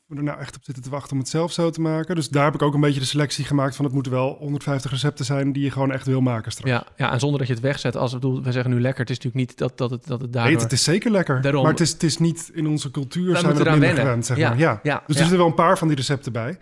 we 0.09 0.17
er 0.17 0.23
nou 0.23 0.39
echt 0.39 0.57
op 0.57 0.65
zitten 0.65 0.83
te 0.83 0.91
wachten 0.91 1.13
om 1.13 1.19
het 1.19 1.29
zelf 1.29 1.53
zo 1.53 1.71
te 1.71 1.81
maken. 1.81 2.15
Dus 2.15 2.29
daar 2.29 2.45
heb 2.45 2.55
ik 2.55 2.63
ook 2.63 2.75
een 2.75 2.81
beetje 2.81 3.01
de 3.01 3.07
selectie 3.07 3.45
gemaakt 3.45 3.77
van 3.77 3.85
het 3.85 3.95
moeten 3.95 4.13
wel 4.13 4.37
150 4.39 4.91
recepten 4.91 5.25
zijn 5.25 5.53
die 5.53 5.63
je 5.63 5.71
gewoon 5.71 5.93
echt 5.93 6.07
wil 6.07 6.21
maken 6.21 6.53
straks. 6.53 6.71
Ja, 6.71 6.87
ja 6.97 7.13
en 7.13 7.21
zonder 7.21 7.39
dat 7.39 7.49
je 7.49 7.55
het 7.55 7.63
wegzet. 7.63 7.97
Als 7.97 8.13
we 8.13 8.19
bedoel, 8.19 8.43
we 8.43 8.53
zeggen 8.53 8.71
nu 8.71 8.81
lekker, 8.81 9.01
het 9.01 9.11
is 9.11 9.17
natuurlijk 9.17 9.49
niet 9.49 9.59
dat, 9.59 9.79
dat, 9.79 9.91
het, 9.91 10.07
dat 10.07 10.21
het 10.21 10.33
daardoor... 10.33 10.53
Nee, 10.53 10.63
het 10.63 10.73
is 10.73 10.85
zeker 10.85 11.11
lekker. 11.11 11.41
Daarom... 11.41 11.63
Maar 11.63 11.71
het 11.71 11.81
is, 11.81 11.93
het 11.93 12.03
is 12.03 12.19
niet 12.19 12.51
in 12.53 12.67
onze 12.67 12.91
cultuur 12.91 13.37
zijn 13.37 13.53
we 13.53 13.61
er 13.61 13.67
eraan 13.67 13.79
minder 13.79 13.99
gewend, 13.99 14.27
zeg 14.27 14.37
Ja, 14.37 14.49
maar. 14.49 14.59
Ja. 14.59 14.81
ja, 14.83 15.03
dus 15.07 15.17
er 15.17 15.21
zitten 15.21 15.39
wel 15.39 15.47
een 15.47 15.55
paar 15.55 15.79
van 15.79 15.89
die 15.89 15.97
recepten 15.97 16.33
bij. 16.33 16.59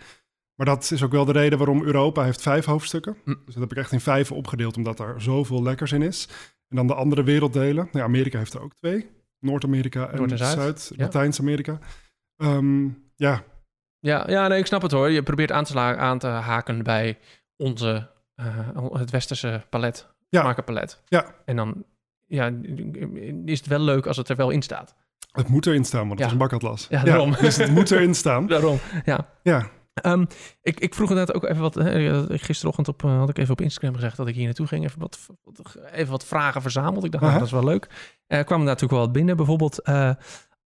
Maar 0.55 0.65
dat 0.65 0.91
is 0.91 1.03
ook 1.03 1.11
wel 1.11 1.25
de 1.25 1.31
reden 1.31 1.57
waarom 1.57 1.83
Europa 1.83 2.23
heeft 2.23 2.41
vijf 2.41 2.65
hoofdstukken. 2.65 3.17
Hm. 3.23 3.33
Dus 3.45 3.53
dat 3.53 3.63
heb 3.63 3.71
ik 3.71 3.77
echt 3.77 3.91
in 3.91 3.99
vijf 3.99 4.31
opgedeeld, 4.31 4.77
omdat 4.77 4.97
daar 4.97 5.21
zoveel 5.21 5.63
lekkers 5.63 5.91
in 5.91 6.01
is. 6.01 6.27
En 6.69 6.75
dan 6.75 6.87
de 6.87 6.93
andere 6.93 7.23
werelddelen. 7.23 7.89
Nou, 7.91 8.05
Amerika 8.05 8.37
heeft 8.37 8.53
er 8.53 8.61
ook 8.61 8.73
twee. 8.73 9.09
Noord-Amerika 9.39 10.07
en, 10.09 10.17
Noord 10.17 10.31
en 10.31 10.37
Zuid, 10.37 10.81
Zuid. 10.81 10.91
Latijns-Amerika. 10.95 11.79
Ehm, 12.37 12.87
ja, 13.17 13.43
Ja, 13.99 14.23
ja 14.29 14.47
nee, 14.47 14.59
ik 14.59 14.65
snap 14.65 14.81
het 14.81 14.91
hoor. 14.91 15.09
Je 15.11 15.23
probeert 15.23 15.51
aan 15.51 15.63
te, 15.63 15.79
aan 15.79 16.19
te 16.19 16.27
haken 16.27 16.83
bij 16.83 17.17
onze, 17.55 18.09
eh, 18.35 18.45
het 18.91 19.09
westerse 19.11 19.61
palet, 19.69 20.07
Ja. 20.29 20.41
smakenpalet. 20.41 21.01
Ja. 21.05 21.25
En 21.45 21.55
dan 21.55 21.83
ja, 22.25 22.51
is 23.45 23.57
het 23.59 23.67
wel 23.67 23.79
leuk 23.79 24.05
als 24.05 24.17
het 24.17 24.29
er 24.29 24.35
wel 24.35 24.49
in 24.49 24.61
staat. 24.61 24.95
het 25.31 25.47
moet 25.47 25.65
erin 25.65 25.85
staan, 25.85 25.99
want 26.07 26.11
het 26.11 26.19
Ja. 26.19 26.25
is 26.25 26.31
een 26.31 26.37
bakatlas. 26.37 26.87
Ja, 26.89 27.03
daarom. 27.03 27.31
dus 27.31 27.55
het 27.57 27.71
moet 27.71 27.91
erin 27.91 28.15
staan. 28.15 28.47
Daarom, 28.53 28.79
ja. 29.05 29.29
Ja, 29.43 29.69
Ehm, 30.01 30.25
ik, 30.61 30.79
ik 30.79 30.93
vroeg 30.95 31.09
inderdaad 31.09 31.35
ook 31.35 31.43
even 31.43 31.61
wat. 31.61 31.75
Hè, 31.75 32.23
gisterochtend 32.37 32.87
op, 32.87 33.03
eh, 33.03 33.17
had 33.17 33.29
ik 33.29 33.37
even 33.37 33.51
op 33.51 33.61
Instagram 33.61 33.93
gezegd 33.95 34.17
dat 34.17 34.27
ik 34.27 34.35
hier 34.35 34.45
naartoe 34.45 34.67
ging. 34.67 34.83
Even 34.83 34.99
wat, 34.99 35.27
even 35.91 36.11
wat 36.11 36.25
vragen 36.25 36.61
verzameld. 36.61 37.03
Ik 37.03 37.11
dacht, 37.11 37.23
nou, 37.23 37.35
dat 37.37 37.45
is 37.45 37.51
wel 37.53 37.63
leuk. 37.63 37.87
Er 38.27 38.43
kwamen 38.43 38.65
daar 38.65 38.73
natuurlijk 38.73 38.91
wel 38.91 38.99
wat 39.01 39.11
binnen. 39.11 39.35
Bijvoorbeeld 39.37 39.81
eh 39.81 40.11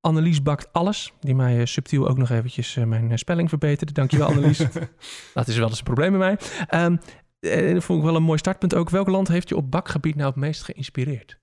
Annelies 0.02 0.42
bakt 0.42 0.74
alles. 0.74 1.14
Die 1.20 1.36
mij 1.36 1.60
eh, 1.60 1.66
subtiel 1.66 2.08
ook 2.08 2.18
nog 2.18 2.30
eventjes 2.30 2.76
eh, 2.76 2.84
mijn 2.84 3.12
eh, 3.12 3.18
spelling 3.18 3.50
verbeterde. 3.50 3.94
Dankjewel 3.94 4.28
Annelies. 4.28 4.58
dat 5.34 5.48
is 5.48 5.58
wel 5.58 5.68
eens 5.68 5.78
een 5.78 5.84
probleem 5.84 6.10
bij 6.10 6.20
mij. 6.20 6.38
Ehm 6.68 6.96
eh, 7.42 7.74
dat 7.74 7.84
vond 7.84 8.00
ik 8.00 8.06
wel 8.06 8.16
een 8.16 8.24
mooi 8.24 8.38
startpunt 8.38 8.76
ook. 8.76 8.90
Welk 8.90 9.08
land 9.08 9.28
heeft 9.28 9.50
je 9.50 9.56
op 9.56 9.72
bakgebied 9.72 10.16
nou 10.16 10.28
het 10.28 10.36
meest 10.36 10.64
geïnspireerd? 10.64 11.40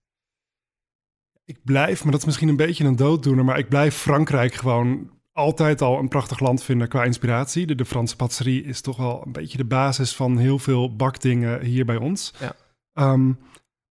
ik 1.45 1.59
blijf, 1.65 2.03
maar 2.03 2.13
dat 2.13 2.21
is 2.21 2.27
misschien 2.27 2.49
een 2.49 2.57
beetje 2.57 2.85
een 2.85 2.97
dooddoener, 2.97 3.45
maar 3.45 3.59
ik 3.59 3.69
blijf 3.69 3.95
Frankrijk 3.95 4.55
gewoon 4.55 5.11
altijd 5.33 5.81
al 5.81 5.99
een 5.99 6.09
prachtig 6.09 6.41
land 6.41 6.63
vinden 6.63 6.89
qua 6.89 7.05
inspiratie. 7.05 7.67
De, 7.67 7.75
de 7.75 7.85
Franse 7.85 8.17
patisserie 8.17 8.65
is 8.65 8.81
toch 8.81 8.97
wel 8.97 9.23
een 9.27 9.33
beetje 9.33 9.59
de 9.59 9.65
basis 9.65 10.17
van 10.17 10.39
heel 10.39 10.59
veel 10.59 10.97
bakdingen 10.97 11.65
hier 11.65 11.85
bij 11.85 11.97
ons. 11.97 12.35
Ja. 12.41 12.53
Ehm, 12.93 13.27
maar 13.27 13.37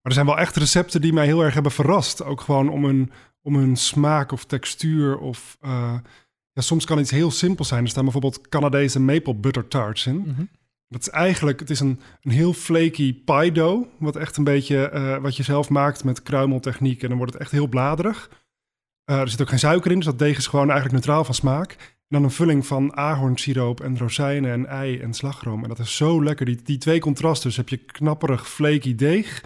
er 0.02 0.14
zijn 0.14 0.26
wel 0.26 0.38
echt 0.38 0.56
recepten 0.56 1.02
die 1.02 1.14
mij 1.14 1.26
heel 1.26 1.44
erg 1.44 1.54
hebben 1.54 1.72
verrast. 1.72 2.24
Ook 2.24 2.42
gewoon 2.42 2.70
om 2.70 2.86
hun, 2.86 3.12
om 3.48 3.56
hun 3.56 3.76
smaak 3.76 4.32
of 4.32 4.46
textuur 4.46 5.18
of... 5.18 5.58
eh, 5.62 6.00
ja, 6.52 6.62
soms 6.62 6.86
kan 6.86 7.00
iets 7.00 7.12
heel 7.12 7.32
simpel 7.32 7.66
zijn. 7.66 7.84
Er 7.84 7.90
staan 7.90 8.04
bijvoorbeeld 8.04 8.50
Canadese 8.50 9.00
maple 9.00 9.36
butter 9.36 9.68
tarts 9.68 10.06
in. 10.06 10.50
Dat 10.88 11.02
is 11.02 11.10
eigenlijk, 11.10 11.60
het 11.60 11.70
is 11.70 11.80
een, 11.80 12.00
een 12.22 12.32
heel 12.32 12.54
flaky 12.54 13.24
pie 13.24 13.52
dough. 13.52 13.88
Wat 14.00 14.16
echt 14.16 14.38
een 14.38 14.44
beetje, 14.44 14.90
eh, 14.90 15.18
wat 15.18 15.36
je 15.36 15.44
zelf 15.44 15.70
maakt 15.70 16.04
met 16.04 16.24
kruimeltechniek. 16.24 17.02
En 17.02 17.08
dan 17.10 17.18
wordt 17.18 17.34
het 17.34 17.42
echt 17.42 17.52
heel 17.52 17.68
bladerig. 17.68 18.30
Eh, 19.04 19.20
er 19.20 19.30
zit 19.30 19.42
ook 19.42 19.50
geen 19.50 19.60
suiker 19.60 19.92
in, 19.92 19.98
dus 19.98 20.06
dat 20.06 20.20
deeg 20.20 20.38
is 20.38 20.48
gewoon 20.48 20.70
eigenlijk 20.70 20.94
neutraal 20.94 21.24
van 21.24 21.34
smaak. 21.34 21.72
En 21.72 22.06
dan 22.08 22.24
een 22.24 22.32
vulling 22.32 22.66
van 22.66 22.96
ahornsiroop 22.96 23.80
en 23.80 23.98
rozijnen 23.98 24.52
en 24.52 24.66
ei 24.66 25.00
en 25.00 25.14
slagroom. 25.14 25.64
En 25.64 25.70
dat 25.70 25.80
is 25.80 25.96
zo 25.96 26.24
lekker. 26.24 26.46
Die, 26.46 26.62
die 26.64 26.78
twee 26.78 27.00
contrasten. 27.00 27.48
Dus 27.48 27.58
heb 27.58 27.70
je 27.70 27.78
knapperig, 27.78 28.50
flaky 28.50 28.96
deeg. 28.96 29.44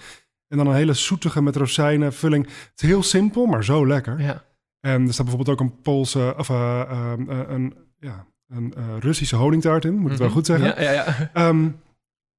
En 0.52 0.58
dan 0.58 0.68
een 0.68 0.74
hele 0.76 0.94
zoetige 0.94 1.42
met 1.42 1.56
rozijnen 1.56 2.14
vulling. 2.14 2.46
Het 2.46 2.72
is 2.82 2.88
heel 2.90 3.04
simpel, 3.04 3.46
maar 3.46 3.64
zo 3.64 3.88
lekker. 3.88 4.22
Ja. 4.22 4.44
En 4.80 5.08
er 5.08 5.14
staat 5.14 5.26
bijvoorbeeld 5.26 5.60
ook 5.60 5.68
een 5.68 5.82
Poolse, 5.82 6.34
of 6.38 6.50
eh, 6.50 6.82
ehm, 6.82 7.30
eh, 7.30 7.40
een, 7.48 7.74
ja, 8.00 8.26
een 8.48 8.74
eh, 8.74 8.84
Russische 9.00 9.36
honingtaart 9.36 9.86
in, 9.86 9.94
moet 9.94 10.04
ik 10.04 10.10
het 10.10 10.18
wel 10.18 10.28
Mhm. 10.28 10.36
goed 10.38 10.46
zeggen. 10.46 10.84
Ja, 10.84 10.92
ja, 10.92 10.92
ja. 10.92 11.30
Ehm, 11.34 11.70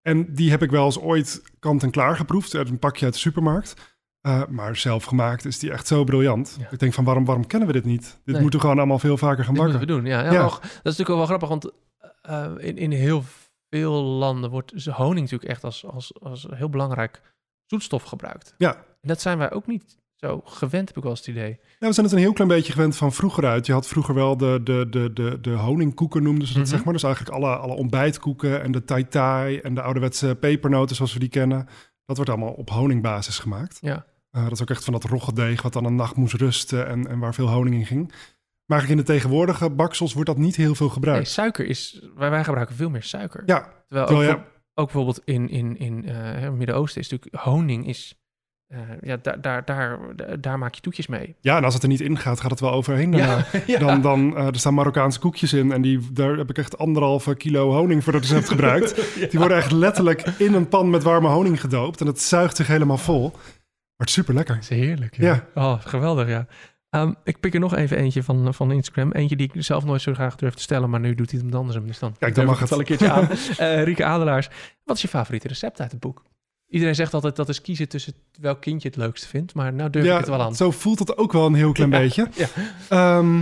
en 0.02 0.34
die 0.34 0.50
heb 0.50 0.62
ik 0.62 0.70
wel 0.70 0.84
eens 0.84 0.98
ooit 1.00 1.42
kant 1.58 1.82
en 1.82 1.90
klaar 1.90 2.16
geproefd 2.16 2.54
uit 2.54 2.68
een 2.68 2.78
pakje 2.78 3.04
uit 3.04 3.14
de 3.14 3.20
supermarkt. 3.20 3.74
Maar 4.48 4.76
zelf 4.76 5.04
gemaakt 5.04 5.44
is 5.44 5.58
die 5.58 5.70
echt 5.72 5.86
zo 5.86 6.04
briljant. 6.04 6.56
Ja. 6.60 6.66
Ik 6.70 6.78
denk 6.78 6.92
van 6.92 7.04
waarom, 7.04 7.24
waarom 7.24 7.46
kennen 7.46 7.68
we 7.68 7.74
dit 7.74 7.84
niet? 7.84 8.02
Dit 8.24 8.34
Nee. 8.34 8.40
moeten 8.42 8.58
we 8.60 8.64
gewoon 8.64 8.78
allemaal 8.80 8.98
veel 8.98 9.16
vaker 9.16 9.44
gaan 9.44 9.54
bakken. 9.54 9.76
moeten 9.78 9.94
we 9.94 10.00
doen. 10.00 10.10
Ja, 10.10 10.22
dat 10.22 10.60
is 10.64 10.70
natuurlijk 10.82 11.08
wel, 11.08 11.16
wel 11.16 11.26
grappig, 11.26 11.48
want 11.48 11.70
in, 12.62 12.76
in 12.78 12.90
heel 12.90 13.24
veel 13.70 14.02
landen 14.02 14.50
wordt 14.50 14.84
honing 14.84 15.20
natuurlijk 15.20 15.50
echt 15.50 15.64
als, 15.64 15.86
als, 15.86 16.20
als 16.20 16.46
heel 16.50 16.68
belangrijk 16.68 17.20
zoetstof 17.72 18.02
gebruikt. 18.02 18.54
Ja. 18.58 18.74
En 18.74 19.08
dat 19.08 19.20
zijn 19.20 19.38
wij 19.38 19.52
ook 19.52 19.66
niet 19.66 19.96
zo 20.16 20.40
gewend, 20.44 20.88
heb 20.88 20.96
ik 20.96 21.02
wel 21.02 21.10
eens 21.12 21.20
het 21.20 21.28
idee. 21.28 21.58
Ja, 21.78 21.86
we 21.86 21.92
zijn 21.92 22.06
het 22.06 22.14
een 22.14 22.20
heel 22.20 22.32
klein 22.32 22.50
beetje 22.50 22.72
gewend 22.72 22.96
van 22.96 23.12
vroeger 23.12 23.46
uit. 23.46 23.66
Je 23.66 23.72
had 23.72 23.86
vroeger 23.88 24.14
wel 24.14 24.36
de, 24.36 24.60
de, 24.64 24.86
de, 24.90 25.12
de, 25.12 25.38
de 25.40 25.50
honingkoeken 25.50 26.22
noemden 26.22 26.46
ze 26.46 26.52
dat, 26.54 26.62
Mhm. 26.62 26.70
zeg 26.72 26.84
maar. 26.84 26.92
Dus 26.92 27.02
eigenlijk 27.02 27.34
alle, 27.36 27.56
alle 27.56 27.74
ontbijtkoeken 27.74 28.62
en 28.62 28.72
de 28.72 28.84
tai 28.84 29.08
tai 29.08 29.58
en 29.58 29.74
de 29.74 29.82
ouderwetse 29.82 30.34
pepernoten 30.40 30.96
zoals 30.96 31.12
we 31.12 31.18
die 31.18 31.28
kennen. 31.28 31.66
Dat 32.04 32.16
wordt 32.16 32.30
allemaal 32.30 32.52
op 32.52 32.70
honingbasis 32.70 33.38
gemaakt. 33.38 33.78
Ja. 33.80 34.04
Eh, 34.30 34.42
dat 34.42 34.52
is 34.52 34.62
ook 34.62 34.70
echt 34.70 34.84
van 34.84 34.92
dat 34.92 35.04
roggedeeg 35.04 35.62
wat 35.62 35.72
dan 35.72 35.84
een 35.84 35.94
nacht 35.96 36.16
moest 36.16 36.34
rusten 36.34 36.86
en, 36.86 37.06
en 37.08 37.18
waar 37.18 37.34
veel 37.34 37.48
honing 37.48 37.74
in 37.74 37.86
ging. 37.86 38.08
Maar 38.66 38.78
eigenlijk 38.80 39.00
in 39.00 39.06
de 39.06 39.12
tegenwoordige 39.18 39.70
baksels 39.70 40.12
wordt 40.12 40.28
dat 40.28 40.38
niet 40.38 40.56
heel 40.56 40.74
veel 40.74 40.86
Nee, 40.86 40.94
gebruikt. 40.94 41.28
suiker 41.28 41.66
is... 41.66 42.06
Wij, 42.16 42.30
wij 42.30 42.44
gebruiken 42.44 42.76
veel 42.76 42.90
meer 42.90 43.02
suiker. 43.02 43.42
Ja, 43.46 43.68
Terwijl 43.88 44.08
ook, 44.08 44.22
ja, 44.22 44.44
ook 44.74 44.86
bijvoorbeeld 44.86 45.20
in, 45.24 45.48
in, 45.48 45.78
in 45.78 46.08
eh, 46.08 46.14
het 46.14 46.54
Midden-Oosten 46.54 47.00
is 47.00 47.08
natuurlijk... 47.08 47.44
Honing 47.44 47.86
is 47.86 48.22
eh, 48.72 48.80
ja, 49.00 49.16
daar, 49.22 49.40
daar, 49.40 49.64
daar, 49.64 49.98
daar 50.40 50.58
maak 50.58 50.74
je 50.74 50.80
toetjes 50.80 51.06
mee. 51.06 51.36
Ja, 51.40 51.56
en 51.56 51.64
als 51.64 51.74
het 51.74 51.82
er 51.82 51.88
niet 51.88 52.00
in 52.00 52.18
gaat, 52.18 52.40
gaat 52.40 52.50
het 52.50 52.60
wel 52.60 52.72
overheen 52.72 53.10
daarna. 53.10 53.44
ja. 53.66 53.78
Dan, 53.86 54.00
dan 54.00 54.36
eh, 54.36 54.46
er 54.46 54.58
staan 54.58 54.74
Marokkaanse 54.74 55.18
koekjes 55.18 55.52
in 55.52 55.72
en 55.72 55.82
die, 55.82 56.12
daar 56.12 56.36
heb 56.36 56.50
ik 56.50 56.58
echt 56.58 56.78
anderhalve 56.78 57.34
kilo 57.34 57.72
honing 57.72 58.04
voor 58.04 58.12
het 58.12 58.22
recept 58.22 58.48
gebruikt. 58.48 58.94
Die 59.30 59.38
worden 59.38 59.56
echt 59.56 59.72
letterlijk 59.72 60.22
in 60.22 60.54
een 60.54 60.68
pan 60.68 60.90
met 60.90 61.02
warme 61.02 61.28
honing 61.28 61.60
gedoopt 61.60 62.00
en 62.00 62.06
het 62.06 62.20
zuigt 62.20 62.56
zich 62.56 62.66
helemaal 62.66 62.98
vol. 62.98 63.30
Maar 63.30 63.40
het 63.96 64.08
is 64.08 64.14
super 64.14 64.34
lekker. 64.34 64.54
Dat 64.54 64.62
is 64.62 64.68
heerlijk. 64.68 65.16
Ja. 65.16 65.46
Oh, 65.54 65.80
geweldig, 65.80 66.28
ja. 66.28 66.46
Ehm, 66.92 67.12
ik 67.24 67.40
pik 67.40 67.54
er 67.54 67.60
nog 67.60 67.74
even 67.74 67.96
eentje 67.96 68.22
van, 68.22 68.54
van 68.54 68.72
Instagram. 68.72 69.12
Eentje 69.12 69.36
die 69.36 69.50
ik 69.54 69.62
zelf 69.62 69.84
nooit 69.84 70.02
zo 70.02 70.14
graag 70.14 70.36
durf 70.36 70.54
te 70.54 70.62
stellen, 70.62 70.90
maar 70.90 71.00
nu 71.00 71.14
doet 71.14 71.30
hij 71.30 71.40
het 71.44 71.54
andersom. 71.54 71.86
Dus 71.86 71.98
dan 71.98 72.16
Kijk, 72.18 72.34
dan 72.34 72.44
mag 72.46 72.58
het. 72.60 72.68
wel 72.70 72.78
een 72.78 72.84
keertje 72.84 73.10
aan. 73.10 73.28
Eh 73.56 73.82
Rieke 73.84 74.04
Adelaars, 74.04 74.48
wat 74.84 74.96
is 74.96 75.02
je 75.02 75.08
favoriete 75.08 75.48
recept 75.48 75.80
uit 75.80 75.90
het 75.92 76.00
boek? 76.00 76.22
Iedereen 76.68 76.94
zegt 76.94 77.14
altijd 77.14 77.36
dat 77.36 77.48
is 77.48 77.60
kiezen 77.60 77.88
tussen 77.88 78.14
welk 78.40 78.60
kindje 78.60 78.88
het 78.88 78.96
leukste 78.96 79.28
vindt, 79.28 79.54
maar 79.54 79.72
nou 79.72 79.90
durf 79.90 80.04
ik 80.04 80.12
het 80.12 80.28
wel 80.28 80.42
aan. 80.42 80.54
zo 80.54 80.70
voelt 80.70 80.98
het 80.98 81.16
ook 81.16 81.32
wel 81.32 81.46
een 81.46 81.54
heel 81.54 81.72
klein 81.72 81.90
Ja, 81.90 81.98
beetje. 81.98 82.28
ja. 82.34 82.46
Ehm, 82.88 83.40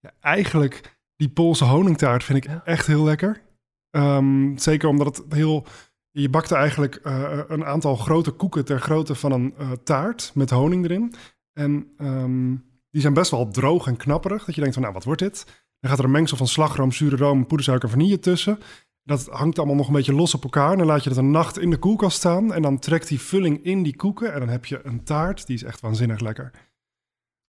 ja, 0.00 0.10
eigenlijk, 0.20 0.98
die 1.16 1.28
Poolse 1.28 1.64
honingtaart 1.64 2.24
vind 2.24 2.44
ik 2.44 2.50
echt 2.64 2.86
heel 2.86 3.04
lekker. 3.04 3.42
Ehm, 3.90 4.56
zeker 4.56 4.88
omdat 4.88 5.16
het 5.16 5.26
heel... 5.34 5.66
Je 6.10 6.28
bakt 6.28 6.52
eigenlijk 6.52 6.94
eh, 6.94 7.40
een 7.48 7.64
aantal 7.64 7.96
grote 7.96 8.30
koeken 8.30 8.64
ter 8.64 8.80
grootte 8.80 9.14
van 9.14 9.32
een 9.32 9.54
eh, 9.58 9.70
taart 9.84 10.30
met 10.34 10.50
honing 10.50 10.84
erin. 10.84 11.14
En 11.60 11.86
ehm, 11.98 12.54
die 12.90 13.00
zijn 13.00 13.14
best 13.14 13.30
wel 13.30 13.50
droog 13.50 13.86
en 13.86 13.96
knapperig. 13.96 14.44
Dat 14.44 14.54
je 14.54 14.60
denkt 14.60 14.74
van, 14.74 14.82
nou, 14.82 14.94
wat 14.94 15.04
wordt 15.04 15.20
dit? 15.20 15.44
Dan 15.80 15.90
gaat 15.90 15.98
er 15.98 16.04
een 16.04 16.10
mengsel 16.10 16.36
van 16.36 16.46
slagroom, 16.48 16.92
zure 16.92 17.16
room, 17.16 17.46
poedersuiker 17.46 17.88
en 17.88 17.94
vanille 17.94 18.18
tussen. 18.18 18.58
Dat 19.02 19.26
hangt 19.30 19.58
allemaal 19.58 19.76
nog 19.76 19.86
een 19.86 19.92
beetje 19.92 20.14
los 20.14 20.34
op 20.34 20.42
elkaar. 20.44 20.72
En 20.72 20.78
dan 20.78 20.86
laat 20.86 21.02
je 21.04 21.08
het 21.08 21.18
een 21.18 21.30
nacht 21.30 21.58
in 21.58 21.70
de 21.70 21.76
koelkast 21.76 22.16
staan. 22.16 22.52
En 22.54 22.62
dan 22.62 22.78
trekt 22.78 23.08
die 23.08 23.20
vulling 23.20 23.64
in 23.64 23.82
die 23.82 23.96
koeken. 23.96 24.32
En 24.32 24.38
dan 24.40 24.48
heb 24.48 24.64
je 24.64 24.80
een 24.82 25.04
taart. 25.04 25.46
Die 25.46 25.56
is 25.56 25.62
echt 25.62 25.80
waanzinnig 25.80 26.20
lekker. 26.20 26.50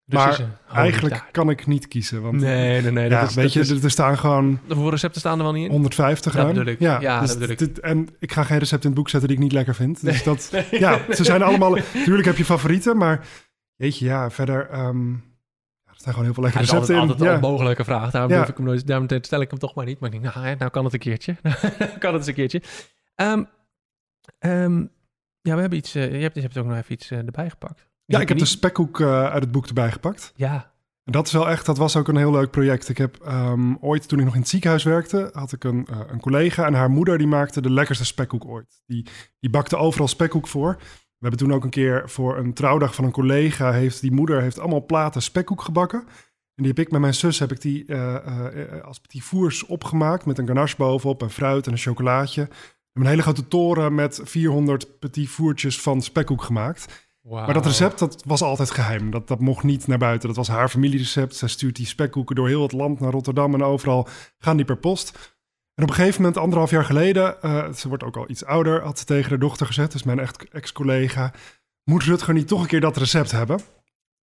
maar 0.05 0.25
Russische 0.27 0.51
Eigenlijk 0.73 1.27
kan 1.31 1.49
ik 1.49 1.67
niet 1.67 1.87
kiezen. 1.87 2.21
Want 2.21 2.39
Nee, 2.39 2.81
nee, 2.81 2.91
nee. 2.91 3.09
ja, 3.09 3.19
dat 3.19 3.29
is, 3.29 3.35
weet 3.35 3.43
dat 3.53 3.67
je, 3.67 3.75
is- 3.75 3.83
er 3.83 3.91
staan 3.91 4.17
gewoon 4.17 4.59
hoeveel 4.67 4.89
recepten 4.89 5.19
staan 5.19 5.37
er 5.37 5.43
wel 5.43 5.53
niet 5.53 5.65
in? 5.65 5.71
150 5.71 6.33
Dat 6.33 6.55
ruim. 6.55 6.75
Ja, 6.79 7.19
dus 7.19 7.29
dat 7.29 7.39
bedoel 7.39 7.51
ik. 7.53 7.57
dit- 7.59 7.79
en 7.79 8.07
ik 8.19 8.31
ga 8.31 8.43
geen 8.43 8.57
recept 8.57 8.81
in 8.83 8.89
het 8.89 8.97
boek 8.99 9.09
zetten 9.09 9.29
die 9.29 9.37
ik 9.37 9.43
niet 9.43 9.53
lekker 9.53 9.75
vind. 9.75 10.01
Dus 10.05 10.23
dat, 10.23 10.51
ja, 10.71 10.99
ze 11.09 11.23
zijn 11.23 11.41
allemaal... 11.41 11.77
Tuurlijk 12.05 12.25
heb 12.27 12.37
je 12.37 12.45
favorieten, 12.45 12.97
maar 12.97 13.27
jeetje, 13.81 14.05
ja, 14.05 14.29
verder... 14.29 14.67
ja, 14.71 14.87
er 15.85 15.97
staan 15.97 16.13
gewoon 16.13 16.23
heel 16.23 16.33
veel 16.33 16.43
Ja, 16.43 16.49
lekkere 16.49 16.51
dat 16.51 16.61
is 16.63 16.71
altijd, 16.71 16.89
recepten 16.89 16.93
in. 16.95 16.99
altijd 17.01 17.19
een 17.19 17.27
Ja. 17.27 17.35
onmogelijke 17.35 17.83
vraag. 17.83 18.11
Daarom, 18.11 18.31
Ja. 18.31 18.37
durf 18.37 18.49
ik 18.49 18.57
hem 18.57 18.65
nooit, 18.65 18.87
daarom 18.87 19.07
stel 19.21 19.41
ik 19.41 19.49
hem 19.49 19.59
toch 19.59 19.75
maar 19.75 19.85
niet. 19.85 19.99
Maar 19.99 20.13
ik 20.13 20.21
denk, 20.21 20.35
nou, 20.35 20.55
nou 20.55 20.71
kan 20.71 20.83
het 20.83 20.93
een 20.93 20.99
keertje. 20.99 21.35
Kan 21.99 22.11
het 22.13 22.15
eens 22.15 22.27
een 22.27 22.33
keertje. 22.33 22.61
Ehm, 23.15 23.43
ehm, 24.39 24.77
ja, 25.41 25.55
we 25.55 25.59
hebben 25.61 25.77
iets... 25.77 25.95
eh, 25.95 26.11
je, 26.15 26.21
hebt, 26.21 26.35
je 26.35 26.41
hebt 26.41 26.57
ook 26.57 26.65
nog 26.65 26.77
even 26.77 26.91
iets 26.93 27.11
eh, 27.11 27.17
erbij 27.17 27.49
gepakt. 27.49 27.87
ja, 28.05 28.19
ik 28.19 28.27
heb 28.27 28.37
de 28.37 28.43
niet... 28.43 28.51
spekkoek 28.51 28.99
eh, 28.99 29.23
uit 29.25 29.43
het 29.43 29.51
boek 29.51 29.67
erbij 29.67 29.91
gepakt. 29.91 30.33
Ja, 30.35 30.71
En 31.03 31.11
dat 31.11 31.25
is 31.27 31.33
wel 31.33 31.49
echt, 31.49 31.65
dat 31.65 31.77
was 31.77 31.95
ook 31.95 32.07
een 32.07 32.15
heel 32.17 32.31
leuk 32.31 32.51
project. 32.51 32.89
Ik 32.89 32.97
heb 32.97 33.17
ooit, 33.79 34.07
toen 34.07 34.19
ik 34.19 34.25
nog 34.25 34.33
in 34.33 34.39
het 34.39 34.49
ziekenhuis 34.49 34.83
werkte, 34.83 35.29
had 35.33 35.51
ik 35.51 35.63
een, 35.63 35.87
een 36.07 36.19
collega 36.19 36.65
en 36.65 36.73
haar 36.73 36.89
moeder 36.89 37.17
die 37.17 37.27
maakte 37.27 37.61
de 37.61 37.71
lekkerste 37.71 38.05
spekkoek 38.05 38.45
ooit. 38.45 38.81
Die, 38.85 39.05
die 39.39 39.49
bakte 39.49 39.77
overal 39.77 40.07
spekkoek 40.07 40.47
voor. 40.47 40.77
We 41.21 41.27
hebben 41.27 41.47
toen 41.47 41.55
ook 41.55 41.63
een 41.63 41.69
keer 41.69 42.09
voor 42.09 42.37
een 42.37 42.53
trouwdag 42.53 42.95
van 42.95 43.05
een 43.05 43.11
collega, 43.11 43.71
heeft 43.71 44.01
die 44.01 44.11
moeder 44.11 44.41
heeft 44.41 44.59
allemaal 44.59 44.85
platen 44.85 45.21
spekkoek 45.21 45.61
gebakken. 45.61 45.99
En 46.55 46.63
die 46.63 46.67
heb 46.67 46.79
ik 46.79 46.91
met 46.91 47.01
mijn 47.01 47.13
zus, 47.13 47.39
heb 47.39 47.51
ik 47.51 47.61
die 47.61 47.85
eh, 47.85 48.15
eh, 48.15 48.75
eh, 48.75 48.83
als 48.83 48.99
petit 48.99 49.23
fours 49.23 49.65
opgemaakt 49.65 50.25
met 50.25 50.37
een 50.37 50.47
ganache 50.47 50.75
bovenop 50.77 51.21
en 51.21 51.29
fruit 51.29 51.65
en 51.65 51.71
een 51.71 51.77
chocolaatje. 51.77 52.41
We 52.41 52.49
hebben 52.49 53.03
een 53.03 53.09
hele 53.09 53.21
grote 53.21 53.47
toren 53.47 53.95
met 53.95 54.19
400 54.23 54.99
petit 54.99 55.29
fourtjes 55.29 55.81
van 55.81 56.01
spekkoek 56.01 56.41
gemaakt. 56.43 57.09
Maar 57.29 57.53
dat 57.53 57.65
recept, 57.65 57.99
dat 57.99 58.23
was 58.25 58.41
altijd 58.41 58.71
geheim. 58.71 59.11
Dat, 59.11 59.27
dat 59.27 59.39
mocht 59.39 59.63
niet 59.63 59.87
naar 59.87 59.97
buiten. 59.97 60.27
Dat 60.27 60.37
was 60.37 60.47
haar 60.47 60.69
familierecept. 60.69 61.35
Zij 61.35 61.47
stuurt 61.47 61.75
die 61.75 61.85
spekkoeken 61.85 62.35
door 62.35 62.47
heel 62.47 62.61
het 62.61 62.71
land 62.71 62.99
naar 62.99 63.11
Rotterdam 63.11 63.53
en 63.53 63.63
overal 63.63 64.07
gaan 64.37 64.57
die 64.57 64.65
per 64.65 64.77
post. 64.77 65.39
En 65.75 65.83
op 65.83 65.89
een 65.89 65.95
gegeven 65.95 66.21
moment, 66.21 66.39
anderhalf 66.39 66.69
jaar 66.69 66.85
geleden, 66.85 67.41
eh, 67.41 67.71
ze 67.73 67.87
wordt 67.87 68.03
ook 68.03 68.17
al 68.17 68.29
iets 68.29 68.45
ouder, 68.45 68.83
had 68.83 68.99
ze 68.99 69.05
tegen 69.05 69.29
haar 69.29 69.39
dochter 69.39 69.65
gezet, 69.65 69.91
dus 69.91 70.03
mijn 70.03 70.19
echt 70.19 70.49
ex-collega, 70.49 71.31
moet 71.83 72.03
Rutger 72.03 72.33
niet 72.33 72.47
toch 72.47 72.61
een 72.61 72.67
keer 72.67 72.81
dat 72.81 72.97
recept 72.97 73.31
hebben? 73.31 73.59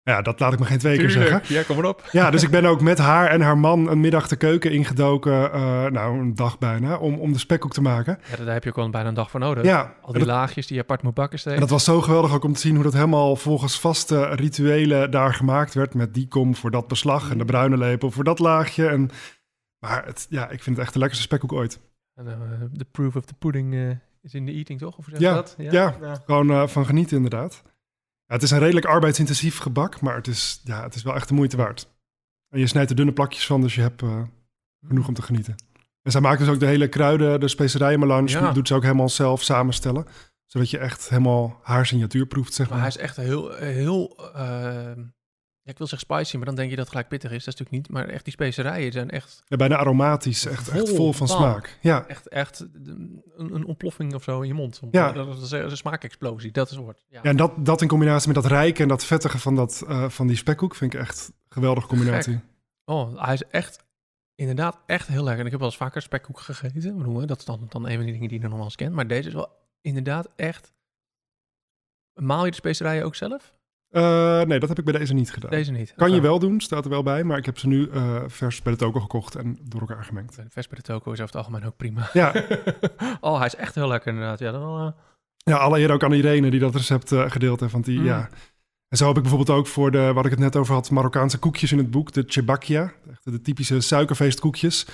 Ja, 0.02 0.22
dat 0.22 0.40
laat 0.40 0.52
ik 0.52 0.58
me 0.58 0.64
geen 0.64 0.78
twee 0.78 0.98
keer 0.98 1.10
zeggen. 1.10 1.40
Ja, 1.48 1.62
kom 1.62 1.76
maar 1.76 1.84
op. 1.84 2.08
Ja, 2.12 2.30
dus 2.30 2.42
ik 2.42 2.50
ben 2.50 2.64
ook 2.64 2.80
met 2.80 2.98
haar 2.98 3.28
en 3.28 3.40
haar 3.40 3.58
man 3.58 3.88
een 3.90 4.00
middag 4.00 4.28
de 4.28 4.36
keuken 4.36 4.72
ingedoken, 4.72 5.52
eh, 5.52 5.84
nou 5.86 6.18
een 6.18 6.34
dag 6.34 6.58
bijna, 6.58 6.96
om, 6.96 7.14
om 7.14 7.32
de 7.32 7.38
spekkoek 7.38 7.72
te 7.72 7.80
maken. 7.82 8.18
Ja, 8.38 8.44
daar 8.44 8.54
heb 8.54 8.62
je 8.64 8.68
ook 8.70 8.76
wel 8.76 8.90
bijna 8.90 9.08
een 9.08 9.14
dag 9.14 9.30
voor 9.30 9.40
nodig. 9.40 9.64
Ja, 9.64 9.94
Al 10.02 10.12
die 10.12 10.18
dat- 10.18 10.28
laagjes 10.32 10.66
die 10.66 10.76
je 10.76 10.82
apart 10.82 11.02
moet 11.02 11.14
bakken 11.14 11.38
steeds. 11.38 11.54
En 11.54 11.60
dat 11.60 11.70
was 11.70 11.84
zo 11.84 12.00
geweldig 12.00 12.34
ook 12.34 12.44
om 12.44 12.52
te 12.52 12.60
zien 12.60 12.74
hoe 12.74 12.84
dat 12.84 12.92
helemaal 12.92 13.36
volgens 13.36 13.80
vaste 13.80 14.24
rituelen 14.34 15.10
daar 15.10 15.34
gemaakt 15.34 15.74
werd. 15.74 15.94
Met 15.94 16.14
die 16.14 16.28
kom 16.28 16.54
voor 16.56 16.70
dat 16.70 16.88
beslag 16.88 17.30
en 17.30 17.38
de 17.38 17.44
bruine 17.44 17.76
lepel 17.78 18.10
voor 18.10 18.24
dat 18.24 18.38
laagje. 18.38 18.86
En, 18.88 19.10
maar 19.78 20.04
het, 20.06 20.26
ja, 20.30 20.48
ik 20.50 20.62
vind 20.62 20.76
het 20.76 20.84
echt 20.84 20.92
de 20.92 20.98
lekkerste 20.98 21.24
spekkoek 21.24 21.52
ooit. 21.52 21.80
En, 22.14 22.26
eh, 22.28 22.62
the 22.76 22.84
proof 22.84 23.16
of 23.16 23.24
the 23.24 23.34
pudding 23.34 23.74
eh, 23.74 23.90
is 24.22 24.34
in 24.34 24.46
the 24.46 24.52
eating, 24.52 24.78
toch? 24.78 24.96
Of 24.98 25.04
hoe 25.06 25.14
zeg 25.16 25.18
je 25.22 25.26
Ja, 25.28 25.34
dat? 25.34 25.54
ja. 26.00 26.14
Gewoon 26.24 26.50
eh, 26.50 26.66
van 26.66 26.86
genieten 26.86 27.16
inderdaad. 27.16 27.62
Ja, 28.26 28.34
het 28.34 28.42
is 28.42 28.50
een 28.50 28.58
redelijk 28.58 28.86
arbeidsintensief 28.86 29.58
gebak, 29.58 30.00
maar 30.00 30.14
het 30.16 30.26
is, 30.26 30.60
ja, 30.64 30.82
het 30.82 30.94
is 30.94 31.02
wel 31.02 31.14
echt 31.14 31.28
de 31.28 31.34
moeite 31.34 31.56
waard. 31.56 31.94
En 32.48 32.58
je 32.60 32.66
snijdt 32.66 32.90
er 32.90 32.96
dunne 32.96 33.12
plakjes 33.12 33.46
van, 33.46 33.60
dus 33.60 33.74
je 33.74 33.80
hebt 33.80 34.02
eh, 34.02 34.22
genoeg 34.86 35.08
om 35.08 35.14
te 35.14 35.22
genieten. 35.22 35.54
En 36.02 36.10
zij 36.12 36.20
maakt 36.20 36.38
dus 36.38 36.48
ook 36.48 36.60
de 36.60 36.66
hele 36.66 36.88
kruiden, 36.88 37.40
de 37.40 37.48
specerijenmelange, 37.48 38.28
Ja. 38.28 38.52
doet 38.52 38.68
ze 38.68 38.74
ook 38.74 38.82
helemaal 38.82 39.08
zelf 39.08 39.42
samenstellen. 39.42 40.06
Zodat 40.44 40.70
je 40.70 40.78
echt 40.78 41.08
helemaal 41.08 41.60
haar 41.62 41.86
signatuur 41.86 42.26
proeft, 42.26 42.54
zeg 42.54 42.68
Maar 42.68 42.78
maar. 42.78 42.86
hij 42.86 42.96
is 42.96 43.02
echt 43.02 43.16
heel, 43.16 43.52
heel 43.54 44.16
ja, 45.66 45.72
ik 45.72 45.78
wil 45.78 45.86
zeggen 45.86 46.16
spicy, 46.16 46.36
maar 46.36 46.46
dan 46.46 46.54
denk 46.54 46.70
je 46.70 46.76
dat 46.76 46.84
het 46.84 46.94
gelijk 46.94 47.08
pittig 47.08 47.30
is. 47.30 47.44
Dat 47.44 47.54
is 47.54 47.60
natuurlijk 47.60 47.88
niet, 47.88 47.96
maar 47.96 48.08
echt 48.08 48.24
die 48.24 48.32
specerijen 48.32 48.92
zijn 48.92 49.10
echt, 49.10 49.42
Ja, 49.46 49.56
bijna 49.56 49.76
aromatisch, 49.76 50.46
echt, 50.46 50.68
echt 50.68 50.88
Vol 50.88 50.96
vol 50.96 51.12
van 51.12 51.28
smaak. 51.28 51.78
Ja, 51.80 52.06
echt, 52.06 52.28
echt 52.28 52.66
een, 52.84 53.22
een 53.36 53.64
ontploffing 53.64 54.14
of 54.14 54.22
zo 54.22 54.40
in 54.40 54.48
je 54.48 54.54
mond. 54.54 54.80
Ja. 54.90 55.12
Dat 55.12 55.42
is 55.42 55.50
een 55.50 55.76
smaakexplosie, 55.76 56.52
dat 56.52 56.70
is 56.70 56.76
het 56.76 56.84
woord. 56.84 57.04
Ja. 57.08 57.20
ja 57.22 57.30
en 57.30 57.36
dat, 57.36 57.52
dat 57.58 57.82
in 57.82 57.88
combinatie 57.88 58.32
met 58.32 58.42
dat 58.42 58.52
rijke 58.52 58.82
en 58.82 58.88
dat 58.88 59.04
vettige 59.04 59.38
van, 59.38 59.54
dat, 59.54 59.84
eh, 59.88 60.08
van 60.08 60.26
die 60.26 60.36
spekkoek 60.36 60.74
vind 60.74 60.94
ik 60.94 61.00
echt 61.00 61.28
een 61.28 61.34
geweldige 61.48 61.86
combinatie. 61.86 62.40
Oh, 62.84 63.22
hij 63.22 63.34
is 63.34 63.42
echt, 63.42 63.84
inderdaad 64.34 64.78
echt 64.86 65.08
heel 65.08 65.22
lekker. 65.22 65.40
En 65.40 65.44
ik 65.44 65.50
heb 65.50 65.60
wel 65.60 65.68
eens 65.68 65.78
vaker 65.78 66.02
spekkoek 66.02 66.40
gegeten. 66.40 67.26
Dat 67.26 67.38
is 67.38 67.44
dan, 67.44 67.66
dan 67.68 67.88
een 67.88 67.96
van 67.96 68.04
die 68.04 68.12
dingen 68.12 68.28
die 68.28 68.40
je 68.40 68.48
nog 68.48 68.56
wel 68.56 68.64
eens 68.64 68.76
kent. 68.76 68.94
Maar 68.94 69.06
deze 69.06 69.28
is 69.28 69.34
wel 69.34 69.48
inderdaad 69.80 70.28
echt... 70.36 70.72
Maal 72.14 72.44
je 72.44 72.50
de 72.50 72.56
specerijen 72.56 73.04
ook 73.04 73.14
zelf? 73.14 73.54
Eh, 73.90 74.42
nee, 74.42 74.58
dat 74.58 74.68
heb 74.68 74.78
ik 74.78 74.84
bij 74.84 74.98
deze 74.98 75.14
niet 75.14 75.32
gedaan. 75.32 75.50
Deze 75.50 75.70
niet. 75.72 75.92
Kan 75.96 76.12
je 76.12 76.20
wel 76.20 76.38
doen, 76.38 76.60
staat 76.60 76.84
er 76.84 76.90
wel 76.90 77.02
bij. 77.02 77.24
Maar 77.24 77.38
ik 77.38 77.46
heb 77.46 77.58
ze 77.58 77.68
nu 77.68 77.88
eh, 77.90 78.22
vers 78.26 78.62
bij 78.62 78.72
de 78.72 78.78
toko 78.78 79.00
gekocht 79.00 79.34
en 79.34 79.58
door 79.62 79.80
elkaar 79.80 80.04
gemengd. 80.04 80.34
Vers 80.48 80.68
bij 80.68 80.76
de 80.78 80.82
toko 80.84 81.12
is 81.12 81.20
over 81.20 81.24
het 81.24 81.44
algemeen 81.46 81.66
ook 81.66 81.76
prima. 81.76 82.10
Ja, 82.12 82.32
oh, 83.20 83.36
hij 83.36 83.46
is 83.46 83.56
echt 83.56 83.74
heel 83.74 83.88
lekker 83.88 84.12
inderdaad. 84.12 84.38
Ja, 84.38 84.50
dan, 84.52 84.86
eh, 84.86 84.92
ja 85.36 85.56
alle 85.56 85.78
eer 85.78 85.92
ook 85.92 86.04
aan 86.04 86.12
Irene 86.12 86.50
die 86.50 86.60
dat 86.60 86.74
recept 86.74 87.12
gedeeld 87.14 87.60
heeft. 87.60 87.72
Want 87.72 87.84
die, 87.84 87.98
Mm. 87.98 88.04
ja. 88.04 88.28
En 88.88 88.96
zo 88.96 89.06
heb 89.06 89.16
ik 89.16 89.22
bijvoorbeeld 89.22 89.58
ook 89.58 89.66
voor 89.66 89.90
de, 89.90 90.12
wat 90.12 90.24
ik 90.24 90.30
het 90.30 90.40
net 90.40 90.56
over 90.56 90.74
had, 90.74 90.90
Marokkaanse 90.90 91.38
koekjes 91.38 91.72
in 91.72 91.78
het 91.78 91.90
boek. 91.90 92.12
De 92.12 92.24
chebakia, 92.26 92.92
echt 93.10 93.24
de 93.24 93.40
typische 93.40 93.80
suikerfeestkoekjes. 93.80 94.86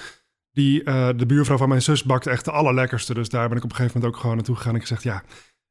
Die 0.52 0.84
de 1.16 1.24
buurvrouw 1.26 1.56
van 1.56 1.68
mijn 1.68 1.82
zus 1.82 2.02
bakt 2.02 2.26
echt 2.26 2.44
de 2.44 2.50
allerlekkerste. 2.50 3.14
Dus 3.14 3.28
daar 3.28 3.48
ben 3.48 3.56
ik 3.56 3.64
op 3.64 3.70
een 3.70 3.76
gegeven 3.76 3.96
moment 3.98 4.14
ook 4.14 4.20
gewoon 4.20 4.36
naartoe 4.36 4.56
gegaan 4.56 4.74
en 4.74 4.80
gezegd, 4.80 5.02
ja, 5.02 5.22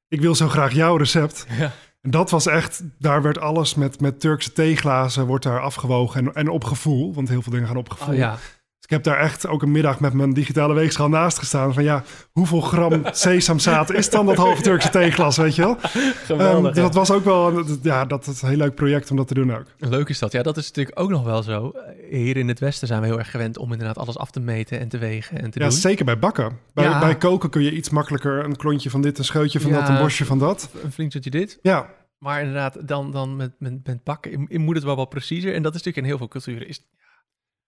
ik 0.08 0.22
wil 0.22 0.36
zo 0.36 0.48
graag 0.48 0.74
jouw 0.74 0.96
recept. 0.96 1.46
ja. 1.50 1.72
En 2.02 2.12
dat 2.12 2.30
was 2.30 2.46
echt, 2.46 2.84
daar 3.00 3.22
werd 3.22 3.38
alles 3.38 3.76
met, 3.76 4.00
met 4.02 4.20
Turkse 4.20 4.52
theeglazen 4.52 5.26
wordt 5.26 5.44
daar 5.44 5.62
afgewogen 5.62 6.26
en, 6.26 6.34
en 6.34 6.50
op 6.50 6.64
gevoel. 6.64 7.14
Want 7.14 7.30
heel 7.30 7.42
veel 7.42 7.52
dingen 7.52 7.68
gaan 7.68 7.78
op 7.78 7.90
gevoel. 7.90 8.14
Oh, 8.14 8.20
ja. 8.20 8.38
Dus 8.82 8.90
ik 8.90 9.04
heb 9.06 9.14
daar 9.16 9.24
echt 9.24 9.48
ook 9.48 9.62
een 9.62 9.72
middag 9.72 10.00
met 10.00 10.14
mijn 10.14 10.34
digitale 10.34 10.74
weegschaal 10.74 11.10
naast 11.10 11.38
gestaan. 11.40 11.74
Van 11.74 11.84
ja, 11.84 12.04
hoeveel 12.32 12.62
gram 12.62 13.02
sesamzaad 13.12 13.92
is 13.92 14.10
dan 14.10 14.26
dat 14.26 14.36
halve 14.36 14.62
Turkse 14.62 14.90
theeglas, 14.90 15.38
weet 15.38 15.56
je 15.56 15.62
wel? 15.62 15.78
Geweldig. 15.80 16.70
Ehm, 16.70 16.76
ja. 16.78 16.82
Dat 16.84 16.94
was 16.94 17.12
ook 17.12 17.24
wel, 17.24 17.58
een- 17.58 17.80
ja, 17.82 18.06
dat 18.06 18.28
is 18.28 18.42
een 18.42 18.48
heel 18.50 18.58
leuk 18.58 18.76
project 18.76 19.12
om 19.12 19.18
dat 19.18 19.28
te 19.28 19.34
doen 19.34 19.56
ook. 19.56 19.66
Leuk 19.78 20.10
is 20.10 20.20
dat. 20.20 20.32
Ja, 20.32 20.44
dat 20.44 20.58
is 20.58 20.68
natuurlijk 20.68 21.00
ook 21.00 21.10
nog 21.10 21.24
wel 21.24 21.44
zo. 21.44 21.72
Hier 22.10 22.38
in 22.38 22.48
het 22.48 22.60
Westen 22.60 22.88
zijn 22.88 23.02
we 23.02 23.08
heel 23.08 23.18
erg 23.20 23.32
gewend 23.32 23.58
om 23.58 23.72
inderdaad 23.72 23.98
alles 23.98 24.18
af 24.18 24.32
te 24.32 24.40
meten 24.40 24.80
en 24.80 24.88
te 24.88 24.98
wegen 24.98 25.42
en 25.42 25.52
te 25.52 25.60
Ja, 25.60 25.68
doen. 25.68 25.78
zeker 25.78 26.06
bij 26.06 26.20
bakken. 26.20 26.58
Bij, 26.74 26.84
Ja. 26.84 27.00
bij 27.00 27.18
koken 27.18 27.50
kun 27.50 27.62
je 27.62 27.72
iets 27.72 27.90
makkelijker 27.90 28.44
een 28.44 28.56
klontje 28.56 28.90
van 28.90 29.02
dit, 29.02 29.18
een 29.18 29.24
scheutje 29.26 29.60
van 29.60 29.72
Ja. 29.72 29.80
dat, 29.80 29.90
een 29.90 29.98
bosje 29.98 30.26
van 30.26 30.40
dat. 30.40 30.70
Een 30.84 30.92
vriendje 30.92 31.20
dit. 31.20 31.60
Ja, 31.62 31.90
Maar 32.18 32.40
inderdaad, 32.40 32.88
dan, 32.88 33.12
dan 33.12 33.36
met, 33.36 33.52
met, 33.60 33.88
met 33.88 34.04
bakken 34.04 34.48
moet 34.50 34.76
het 34.76 34.84
wel 34.84 34.96
wat 34.96 35.10
preciezer. 35.10 35.54
En 35.54 35.62
dat 35.64 35.76
is 35.76 35.78
natuurlijk 35.84 35.98
in 35.98 36.10
heel 36.10 36.18
veel 36.18 36.28
culturen 36.28 36.68
is 36.68 36.82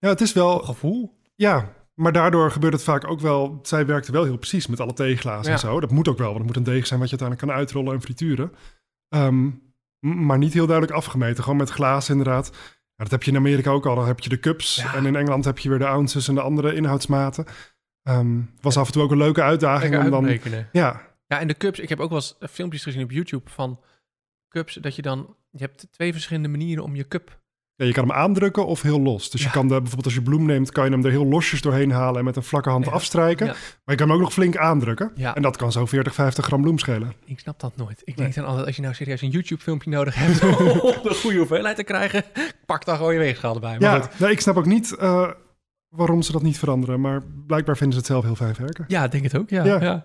ja, 0.03 0.09
het 0.09 0.21
is 0.21 0.33
wel, 0.33 0.59
gevoel. 0.59 1.17
ja, 1.35 1.73
maar 1.93 2.11
daardoor 2.11 2.51
gebeurt 2.51 2.73
het 2.73 2.83
vaak 2.83 3.07
ook 3.07 3.19
wel. 3.19 3.59
Zij 3.61 3.85
werkte 3.85 4.11
wel 4.11 4.23
heel 4.23 4.37
precies 4.37 4.67
met 4.67 4.79
alle 4.79 4.93
theeglazen 4.93 5.45
Ja. 5.45 5.51
en 5.53 5.59
zo. 5.59 5.79
Dat 5.79 5.91
moet 5.91 6.07
ook 6.07 6.17
wel, 6.17 6.27
want 6.33 6.37
het 6.37 6.47
moet 6.47 6.55
een 6.67 6.73
deeg 6.73 6.87
zijn 6.87 6.99
wat 6.99 7.09
je 7.09 7.17
uiteindelijk 7.19 7.49
kan 7.49 7.59
uitrollen 7.59 7.93
en 7.93 8.01
frituren. 8.01 8.51
Ehm, 9.09 9.49
maar 9.99 10.37
niet 10.37 10.53
heel 10.53 10.65
duidelijk 10.67 10.97
afgemeten, 10.97 11.43
gewoon 11.43 11.57
met 11.57 11.69
glazen 11.69 12.17
inderdaad. 12.17 12.51
Ja, 12.95 13.03
dat 13.03 13.11
heb 13.11 13.23
je 13.23 13.31
in 13.31 13.37
Amerika 13.37 13.71
ook 13.71 13.85
al. 13.85 13.95
Dan 13.95 14.07
heb 14.07 14.19
je 14.19 14.29
de 14.29 14.39
cups 14.39 14.75
Ja. 14.75 14.93
en 14.95 15.05
in 15.05 15.15
Engeland 15.15 15.45
heb 15.45 15.59
je 15.59 15.69
weer 15.69 15.79
de 15.79 15.87
ounces 15.87 16.27
en 16.27 16.35
de 16.35 16.41
andere 16.41 16.75
inhoudsmaten. 16.75 17.45
Ehm 18.03 18.39
was 18.61 18.77
af 18.77 18.85
en 18.87 18.93
toe 18.93 19.01
ook 19.03 19.11
een 19.11 19.17
leuke 19.17 19.41
uitdaging 19.41 19.97
om 20.03 20.09
dan. 20.09 20.39
Ja, 20.71 21.11
Ja, 21.27 21.39
en 21.39 21.47
de 21.47 21.57
cups, 21.57 21.79
ik 21.79 21.89
heb 21.89 21.99
ook 21.99 22.09
wel 22.09 22.17
eens 22.19 22.35
filmpjes 22.51 22.83
gezien 22.83 23.03
op 23.03 23.11
YouTube 23.11 23.49
van 23.49 23.79
cups, 24.49 24.73
dat 24.75 24.95
je 24.95 25.01
dan, 25.01 25.35
je 25.51 25.59
hebt 25.59 25.87
twee 25.91 26.11
verschillende 26.11 26.49
manieren 26.49 26.83
om 26.83 26.95
je 26.95 27.07
cup 27.07 27.41
Ja, 27.75 27.85
je 27.85 27.91
kan 27.93 28.07
hem 28.07 28.17
aandrukken 28.17 28.65
of 28.65 28.81
heel 28.81 29.01
los. 29.01 29.29
Dus 29.29 29.41
Ja. 29.41 29.47
je 29.47 29.53
kan 29.53 29.67
de, 29.67 29.73
bijvoorbeeld 29.73 30.05
als 30.05 30.13
je 30.13 30.21
bloem 30.21 30.45
neemt, 30.45 30.71
kan 30.71 30.85
je 30.85 30.91
hem 30.91 31.05
er 31.05 31.11
heel 31.11 31.25
losjes 31.25 31.61
doorheen 31.61 31.91
halen 31.91 32.19
en 32.19 32.25
met 32.25 32.35
een 32.35 32.43
vlakke 32.43 32.69
hand 32.69 32.85
Ja. 32.85 32.91
afstrijken. 32.91 33.45
Maar 33.47 33.55
je 33.85 33.95
kan 33.95 34.07
hem 34.07 34.15
ook 34.15 34.21
nog 34.21 34.33
flink 34.33 34.57
aandrukken. 34.57 35.11
En 35.33 35.41
dat 35.41 35.57
kan 35.57 35.71
zo 35.71 35.85
40, 35.85 36.13
50 36.13 36.45
gram 36.45 36.61
bloem 36.61 36.77
schelen. 36.79 37.13
Ik 37.25 37.39
snap 37.39 37.59
dat 37.59 37.75
nooit. 37.75 37.99
Ik 38.03 38.05
Nee. 38.05 38.15
denk 38.15 38.33
dan 38.35 38.45
altijd, 38.45 38.65
als 38.65 38.75
je 38.75 38.81
nou 38.81 38.93
serieus 38.93 39.21
een 39.21 39.29
YouTube-filmpje 39.29 39.89
nodig 39.89 40.15
hebt 40.15 40.43
om 40.81 41.03
de 41.03 41.17
goede 41.21 41.37
hoeveelheid 41.37 41.75
te 41.75 41.83
krijgen, 41.83 42.23
pak 42.65 42.85
dan 42.85 42.95
gewoon 42.97 43.13
je 43.13 43.19
weegschaal 43.19 43.53
erbij. 43.53 43.77
Maar 43.79 43.97
ja, 43.97 44.09
nee, 44.19 44.31
ik 44.31 44.41
snap 44.41 44.57
ook 44.57 44.65
niet 44.65 44.95
eh, 44.95 45.29
waarom 45.89 46.21
ze 46.21 46.31
dat 46.31 46.41
niet 46.41 46.59
veranderen. 46.59 47.01
Maar 47.01 47.21
blijkbaar 47.47 47.77
vinden 47.77 47.93
ze 47.93 47.99
het 47.99 48.11
zelf 48.11 48.23
heel 48.23 48.35
fijn 48.35 48.55
werken. 48.57 48.85
Ja, 48.87 49.03
ik 49.03 49.11
denk 49.11 49.23
het 49.23 49.37
ook, 49.37 49.49
ja. 49.49 49.63
Ja. 49.65 49.81
ja. 49.81 50.03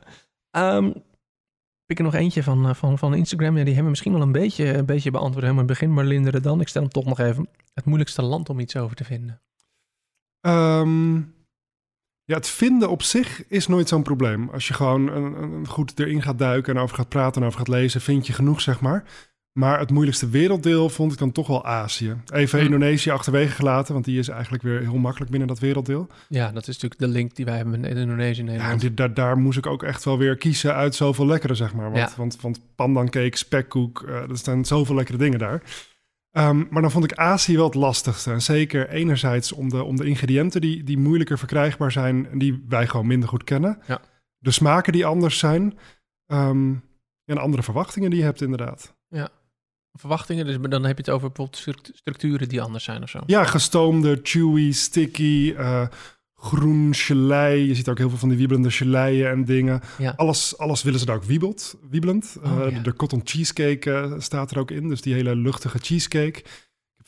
Ik 1.89 1.99
er 1.99 2.05
nog 2.05 2.15
eentje 2.15 2.43
van, 2.43 2.69
eh, 2.69 2.75
van, 2.75 2.99
van 2.99 3.15
Instagram. 3.15 3.55
Die 3.55 3.65
hebben 3.65 3.89
misschien 3.89 4.13
wel 4.13 4.23
een 4.23 4.33
beetje, 4.33 4.75
een 4.75 4.87
beetje 4.87 5.11
beantwoord 5.11 5.45
helemaal 5.45 5.63
in 5.63 5.69
het 5.69 5.79
begin. 5.79 5.95
Maar 5.95 6.05
Linderen 6.05 6.43
dan, 6.43 6.61
ik 6.61 6.69
stel 6.69 6.83
hem 6.83 6.91
toch 6.91 7.05
nog 7.05 7.19
even. 7.19 7.49
Het 7.75 7.85
moeilijkste 7.85 8.23
land 8.23 8.49
om 8.49 8.61
iets 8.61 8.77
over 8.77 8.97
te 8.97 9.05
vinden. 9.05 9.43
Ehm, 10.41 11.17
ja, 12.25 12.35
het 12.35 12.49
vinden 12.49 12.91
op 12.91 13.03
zich 13.03 13.47
is 13.49 13.67
nooit 13.67 13.89
zo'n 13.89 14.03
probleem. 14.03 14.49
Als 14.49 14.69
je 14.69 14.75
gewoon 14.75 15.09
een, 15.09 15.43
een 15.43 15.67
goed 15.67 15.99
erin 15.99 16.23
gaat 16.23 16.39
duiken 16.39 16.77
en 16.77 16.83
over 16.83 16.97
gaat 16.97 17.09
praten 17.09 17.41
en 17.41 17.47
over 17.47 17.59
gaat 17.59 17.69
lezen, 17.69 18.01
vind 18.01 18.27
je 18.27 18.33
genoeg, 18.33 18.61
zeg 18.61 18.81
maar. 18.81 19.05
Maar 19.59 19.79
het 19.79 19.91
moeilijkste 19.91 20.29
werelddeel 20.29 20.89
vond 20.89 21.13
ik 21.13 21.19
dan 21.19 21.33
toch 21.33 21.47
wel 21.47 21.65
Azië. 21.65 22.17
Even 22.33 22.59
Hm. 22.59 22.65
Indonesië 22.65 23.11
achterwege 23.11 23.53
gelaten, 23.53 23.93
want 23.93 24.05
die 24.05 24.19
is 24.19 24.29
eigenlijk 24.29 24.63
weer 24.63 24.81
heel 24.81 24.97
makkelijk 24.99 25.31
binnen 25.31 25.49
dat 25.49 25.59
werelddeel. 25.59 26.07
Ja, 26.29 26.53
dat 26.53 26.63
is 26.69 26.75
natuurlijk 26.79 27.01
de 27.01 27.09
link 27.09 27.35
die 27.37 27.45
wij 27.45 27.57
hebben 27.57 27.81
met 27.81 27.97
Indonesië 27.97 28.45
Ja, 28.45 28.77
dit- 28.77 28.97
daar, 28.97 29.15
daar 29.15 29.39
moest 29.39 29.59
ik 29.59 29.67
ook 29.67 29.83
echt 29.83 30.05
wel 30.05 30.19
weer 30.19 30.37
kiezen 30.37 30.75
uit 30.75 30.95
zoveel 30.95 31.27
lekkere, 31.27 31.55
zeg 31.55 31.75
maar. 31.75 31.91
Want, 31.93 32.11
Ja. 32.11 32.17
want, 32.17 32.41
want 32.41 32.61
pandancake, 32.75 33.37
spekkoek, 33.37 34.03
eh 34.03 34.31
er 34.31 34.37
staan 34.39 34.65
zoveel 34.65 34.95
lekkere 34.95 35.19
dingen 35.19 35.39
daar. 35.39 35.63
Ehm, 36.31 36.65
maar 36.71 36.83
dan 36.83 36.91
vond 36.91 37.05
ik 37.05 37.15
Azië 37.15 37.57
wel 37.57 37.65
het 37.65 37.75
lastigste. 37.75 38.31
En 38.33 38.43
zeker 38.43 38.89
enerzijds 38.89 39.53
om 39.53 39.69
de, 39.69 39.83
om 39.83 39.97
de 39.97 40.05
ingrediënten 40.05 40.61
die, 40.61 40.85
die 40.85 40.99
moeilijker 40.99 41.39
verkrijgbaar 41.39 41.93
zijn... 41.93 42.29
en 42.31 42.39
die 42.39 42.65
wij 42.69 42.87
gewoon 42.87 43.07
minder 43.07 43.29
goed 43.29 43.45
kennen. 43.45 43.79
Ja. 43.87 44.01
De 44.39 44.51
smaken 44.51 44.93
die 44.93 45.07
anders 45.07 45.39
zijn. 45.39 45.79
ehm, 46.27 46.75
en 47.25 47.39
andere 47.39 47.63
verwachtingen 47.63 48.11
die 48.11 48.19
je 48.19 48.25
hebt 48.25 48.41
inderdaad. 48.43 48.97
Verwachtingen, 49.99 50.47
dus 50.47 50.57
dan 50.61 50.85
heb 50.85 50.97
je 50.97 51.03
het 51.05 51.11
over 51.11 51.27
bijvoorbeeld 51.29 51.57
struct- 51.61 51.91
structuren 51.95 52.49
die 52.49 52.63
anders 52.63 52.85
zijn 52.85 53.03
of 53.03 53.09
zo. 53.09 53.19
Ja, 53.27 53.45
gestoomde, 53.45 54.21
chewy, 54.23 54.73
sticky, 54.73 55.55
eh, 55.57 55.87
groen 56.37 56.95
gelei. 56.95 57.67
Je 57.67 57.75
ziet 57.75 57.89
ook 57.89 57.99
heel 57.99 58.09
veel 58.09 58.19
van 58.19 58.29
die 58.29 58.39
wiebelende 58.39 58.71
geleien 58.71 59.31
en 59.31 59.45
dingen. 59.45 59.81
Ja. 59.99 60.13
Alles, 60.17 60.59
alles 60.59 60.83
willen 60.83 61.01
ze 61.01 61.07
daar 61.07 61.17
ook 61.17 61.25
wiebelt, 61.25 61.75
wiebelend. 61.91 62.37
Oh, 62.45 62.65
Eh, 62.67 62.71
ja. 62.73 62.79
De 62.81 62.95
cotton 62.95 63.21
cheesecake 63.25 63.93
eh, 63.93 64.13
staat 64.19 64.51
er 64.51 64.59
ook 64.59 64.71
in. 64.71 64.89
Dus 64.89 65.01
die 65.01 65.15
hele 65.15 65.37
luchtige 65.37 65.79
cheesecake. 65.79 66.43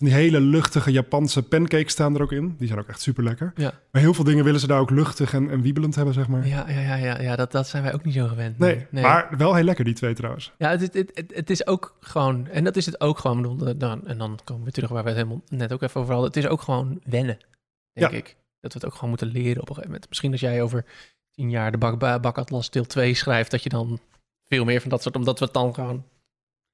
Van 0.00 0.08
die 0.08 0.16
hele 0.18 0.40
luchtige 0.40 0.90
Japanse 0.92 1.42
pancakes 1.42 1.92
staan 1.92 2.14
er 2.14 2.22
ook 2.22 2.32
in. 2.32 2.54
Die 2.58 2.66
zijn 2.66 2.78
ook 2.80 2.88
echt 2.88 3.00
super 3.00 3.24
lekker. 3.24 3.52
Ja. 3.54 3.72
Maar 3.92 4.02
heel 4.02 4.14
veel 4.14 4.24
dingen 4.24 4.44
willen 4.44 4.60
ze 4.60 4.66
daar 4.66 4.80
ook 4.80 4.90
luchtig 4.90 5.32
en, 5.34 5.50
en 5.50 5.60
wiebelend 5.62 5.94
hebben, 5.94 6.14
zeg 6.14 6.28
maar. 6.28 6.46
Ja, 6.46 6.68
ja, 6.68 6.80
ja, 6.80 6.94
ja, 6.94 7.20
ja 7.20 7.36
dat, 7.36 7.52
dat 7.52 7.68
zijn 7.68 7.82
wij 7.82 7.94
ook 7.94 8.04
niet 8.04 8.14
zo 8.14 8.26
gewend. 8.26 8.58
Nee, 8.58 8.86
maar 8.90 9.34
wel 9.36 9.54
heel 9.54 9.64
lekker 9.64 9.84
die 9.84 9.94
twee 9.94 10.14
trouwens. 10.14 10.52
Ja, 10.58 10.70
het, 10.70 10.80
het, 10.80 11.10
het, 11.14 11.32
het 11.34 11.50
is 11.50 11.66
ook 11.66 11.96
gewoon, 12.00 12.46
en 12.46 12.64
dat 12.64 12.76
is 12.76 12.86
het 12.86 13.00
ook 13.00 13.18
gewoon, 13.18 13.42
bedoel, 13.42 13.76
dan, 13.78 14.06
en 14.06 14.18
dan 14.18 14.38
komen 14.44 14.64
we 14.64 14.70
terug 14.70 14.90
waar 14.90 15.02
we 15.02 15.08
het 15.08 15.18
helemaal 15.18 15.42
net 15.48 15.72
ook 15.72 15.82
even 15.82 16.00
over 16.00 16.12
hadden. 16.12 16.30
Het 16.32 16.44
is 16.44 16.50
ook 16.50 16.62
gewoon 16.62 17.00
wennen, 17.04 17.38
denk 17.92 18.10
Ja. 18.12 18.16
ik. 18.18 18.36
Dat 18.60 18.72
we 18.72 18.78
het 18.78 18.86
ook 18.86 18.94
gewoon 18.94 19.08
moeten 19.08 19.28
leren 19.28 19.62
op 19.62 19.68
een 19.68 19.74
gegeven 19.74 19.86
moment. 19.90 20.08
Misschien 20.08 20.32
als 20.32 20.40
jij 20.40 20.62
over 20.62 20.84
tien 21.30 21.50
jaar 21.50 21.70
de 21.70 21.78
bak, 21.78 21.98
ba- 21.98 22.20
bakatlas 22.20 22.70
deel 22.70 22.84
2 22.86 23.14
schrijft, 23.14 23.50
dat 23.50 23.62
je 23.62 23.68
dan 23.68 23.98
veel 24.48 24.64
meer 24.64 24.80
van 24.80 24.90
dat 24.90 25.02
soort, 25.02 25.16
omdat 25.16 25.38
we 25.38 25.44
het 25.44 25.54
dan 25.54 25.74
gewoon 25.74 26.04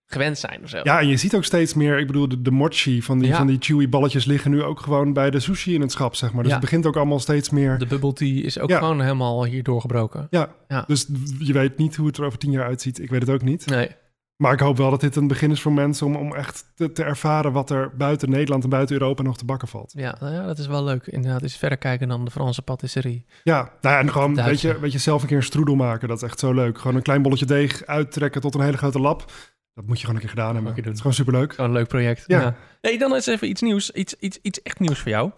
gewend 0.07 0.39
zijn 0.39 0.63
of 0.63 0.69
zo. 0.69 0.81
Ja, 0.83 1.01
en 1.01 1.09
je 1.09 1.17
ziet 1.17 1.35
ook 1.37 1.45
steeds 1.45 1.75
meer, 1.75 1.99
ik 1.99 2.07
bedoel, 2.07 2.29
de, 2.29 2.43
de 2.43 2.51
mochi 2.51 3.03
van 3.03 3.19
die, 3.19 3.29
Ja. 3.29 3.37
van 3.37 3.47
die 3.47 3.57
chewy 3.61 3.89
balletjes 3.89 4.25
liggen 4.25 4.51
nu 4.51 4.63
ook 4.63 4.81
gewoon 4.81 5.13
bij 5.13 5.31
de 5.31 5.41
sushi 5.41 5.75
in 5.75 5.81
het 5.81 5.93
schap, 5.93 6.15
zeg 6.15 6.33
maar. 6.33 6.43
Dus 6.43 6.53
Ja. 6.53 6.59
het 6.59 6.65
begint 6.69 6.87
ook 6.87 6.97
allemaal 6.97 7.21
steeds 7.21 7.51
meer... 7.51 7.79
De 7.79 7.87
bubble 7.87 8.13
tea 8.13 8.43
is 8.45 8.59
ook 8.59 8.69
Ja. 8.71 8.79
gewoon 8.79 9.01
helemaal 9.01 9.45
hier 9.45 9.63
doorgebroken. 9.63 10.27
Ja, 10.31 10.49
Ja. 10.69 10.85
dus 10.87 11.07
je 11.39 11.53
weet 11.53 11.79
niet 11.79 11.97
hoe 11.97 12.07
het 12.07 12.17
er 12.17 12.25
over 12.25 12.39
tien 12.39 12.51
jaar 12.51 12.65
uitziet. 12.67 12.99
Ik 12.99 13.11
weet 13.11 13.21
het 13.21 13.31
ook 13.31 13.43
niet. 13.43 13.67
Nee, 13.67 13.89
Maar 14.37 14.53
ik 14.53 14.61
hoop 14.61 14.77
wel 14.77 14.91
dat 14.91 15.01
dit 15.01 15.17
een 15.17 15.27
begin 15.29 15.51
is 15.51 15.61
voor 15.61 15.73
mensen 15.73 16.07
om, 16.07 16.17
om 16.17 16.35
echt 16.35 16.65
te, 16.75 16.93
te 16.93 17.03
ervaren 17.05 17.53
wat 17.53 17.71
er 17.71 17.97
buiten 17.97 18.31
Nederland 18.31 18.65
en 18.65 18.71
buiten 18.71 19.01
Europa 19.01 19.23
nog 19.23 19.37
te 19.37 19.45
bakken 19.45 19.69
valt. 19.69 19.93
ja, 19.97 20.17
nou 20.21 20.33
ja, 20.33 20.47
dat 20.47 20.59
is 20.59 20.67
wel 20.67 20.85
leuk. 20.85 21.07
Inderdaad, 21.07 21.43
is 21.43 21.57
verder 21.57 21.79
kijken 21.79 22.09
dan 22.09 22.25
de 22.25 22.31
Franse 22.31 22.63
patisserie. 22.63 23.25
Ja, 23.45 23.73
nou 23.81 23.95
ja, 23.95 24.01
en 24.01 24.11
gewoon 24.13 24.35
weet 24.35 24.61
je, 24.61 24.81
weet 24.81 24.93
je, 24.93 24.99
zelf 24.99 25.23
een 25.23 25.29
keer 25.29 25.37
een 25.37 25.43
stroedel 25.43 25.75
maken. 25.75 26.09
Dat 26.09 26.17
is 26.17 26.23
echt 26.23 26.39
zo 26.39 26.53
leuk. 26.53 26.79
Gewoon 26.79 26.97
een 26.97 27.03
klein 27.03 27.23
bolletje 27.23 27.47
deeg 27.47 27.87
uittrekken 27.87 28.41
tot 28.41 28.55
een 28.55 28.61
hele 28.61 28.77
grote 28.77 29.01
lap. 29.01 29.33
Dat 29.77 29.87
moet 29.87 29.95
je 30.01 30.07
gewoon 30.07 30.15
een 30.15 30.21
keer 30.29 30.37
gedaan 30.37 30.55
hebben. 30.55 30.75
Het 30.75 30.87
is 30.87 30.97
gewoon 30.97 31.13
superleuk. 31.13 31.55
Gewoon 31.55 31.71
een 31.71 31.77
leuk 31.77 31.89
project. 31.89 32.25
Ja. 32.27 32.57
Hey, 32.81 32.99
dan 32.99 33.15
is 33.17 33.27
even 33.27 33.49
iets 33.49 33.61
nieuws. 33.61 33.91
Iets, 33.91 34.15
iets, 34.15 34.39
iets 34.43 34.63
echt 34.63 34.79
nieuws 34.81 34.99
voor 34.99 35.11
jou. 35.11 35.31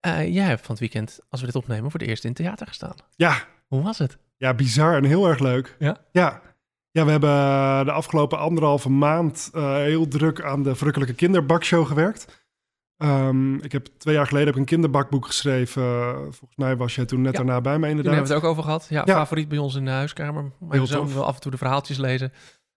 Eh, 0.00 0.34
jij 0.34 0.44
hebt 0.44 0.60
van 0.60 0.70
het 0.70 0.78
weekend, 0.78 1.20
als 1.28 1.40
we 1.40 1.46
dit 1.46 1.56
opnemen, 1.56 1.90
voor 1.90 1.98
de 2.00 2.06
eerste 2.06 2.26
in 2.26 2.32
het 2.32 2.42
theater 2.42 2.66
gestaan. 2.66 2.94
Ja, 3.16 3.44
Hoe 3.66 3.82
was 3.82 3.98
het? 3.98 4.18
ja, 4.36 4.54
bizar 4.54 4.96
en 4.96 5.04
heel 5.04 5.26
erg 5.28 5.38
leuk. 5.38 5.76
Ja? 5.78 5.96
Ja. 6.12 6.40
Ja, 6.90 7.04
we 7.04 7.10
hebben 7.10 7.30
de 7.84 7.92
afgelopen 7.92 8.38
anderhalve 8.38 8.90
maand 8.90 9.50
eh, 9.54 9.74
heel 9.74 10.08
druk 10.08 10.42
aan 10.42 10.62
de 10.62 10.74
Verrukkelijke 10.74 11.14
Kinderbakshow 11.14 11.86
gewerkt. 11.86 12.46
Ehm, 12.96 13.54
ik 13.54 13.72
heb 13.72 13.86
twee 13.98 14.14
jaar 14.14 14.26
geleden 14.26 14.46
heb 14.46 14.54
ik 14.54 14.60
een 14.60 14.66
kinderbakboek 14.66 15.26
geschreven. 15.26 15.82
Volgens 16.14 16.56
mij 16.56 16.76
was 16.76 16.94
jij 16.94 17.04
toen 17.04 17.20
net 17.22 17.32
Ja. 17.32 17.38
daarna 17.38 17.60
bij 17.60 17.78
me 17.78 17.88
inderdaad. 17.88 18.12
hebben 18.14 18.30
we 18.30 18.34
het 18.36 18.44
ook 18.44 18.50
over 18.50 18.62
gehad. 18.62 18.86
Ja, 18.88 19.02
Ja. 19.04 19.14
favoriet 19.14 19.48
bij 19.48 19.58
ons 19.58 19.74
in 19.74 19.84
de 19.84 19.90
huiskamer. 19.90 20.42
Mijn 20.42 20.72
Heel 20.72 20.86
zoon 20.86 21.04
tof. 21.04 21.14
wil 21.14 21.24
af 21.24 21.34
en 21.34 21.40
toe 21.40 21.50
de 21.50 21.56
verhaaltjes 21.58 21.98
lezen 21.98 22.32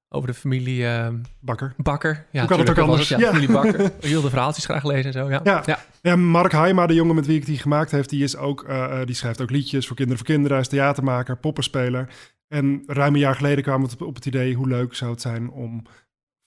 over 0.10 0.28
de 0.28 0.34
familie 0.34 0.88
eh, 0.88 1.08
Bakker. 1.39 1.74
Bakker. 1.78 2.26
Ja, 2.32 2.39
Hoe 2.39 2.50
kan 2.50 2.60
het 2.60 2.70
ook 2.70 2.78
anders? 2.78 3.10
het, 3.10 3.20
Ja, 3.20 3.26
Ja. 3.26 3.34
familie 3.34 3.52
Bakker. 3.52 3.82
Je 4.00 4.08
wil 4.10 4.22
de 4.22 4.30
verhaaltjes 4.30 4.65
graag 4.65 4.84
lezen 4.84 5.06
en 5.06 5.13
zo. 5.13 5.30
Ja. 5.30 5.41
Ja. 5.65 5.78
ja. 6.02 6.15
Mark 6.15 6.52
Haima, 6.52 6.88
de 6.88 6.93
jongen 6.93 7.15
met 7.15 7.26
wie 7.26 7.38
ik 7.38 7.46
die 7.46 7.58
gemaakt 7.58 7.91
heeft, 7.91 8.10
die, 8.10 8.24
is 8.24 8.36
ook, 8.38 8.63
eh, 8.63 9.00
eh, 9.02 9.06
die 9.06 9.15
schrijft 9.15 9.41
ook 9.41 9.50
liedjes 9.50 9.88
voor 9.88 9.96
kinderen 9.96 10.20
voor 10.20 10.28
kinderen. 10.34 10.52
Hij 10.58 10.65
is 10.65 10.72
theatermaker, 10.72 11.38
poppenspeler. 11.38 12.10
En 12.48 12.84
ruim 12.86 13.13
een 13.13 13.20
jaar 13.20 13.36
geleden 13.36 13.63
kwamen 13.63 13.88
we 13.89 13.93
op- 13.93 14.02
op 14.08 14.15
het 14.15 14.26
idee 14.26 14.54
hoe 14.54 14.67
leuk 14.67 14.93
zou 14.96 15.12
het 15.12 15.22
zijn 15.22 15.50
om 15.50 15.84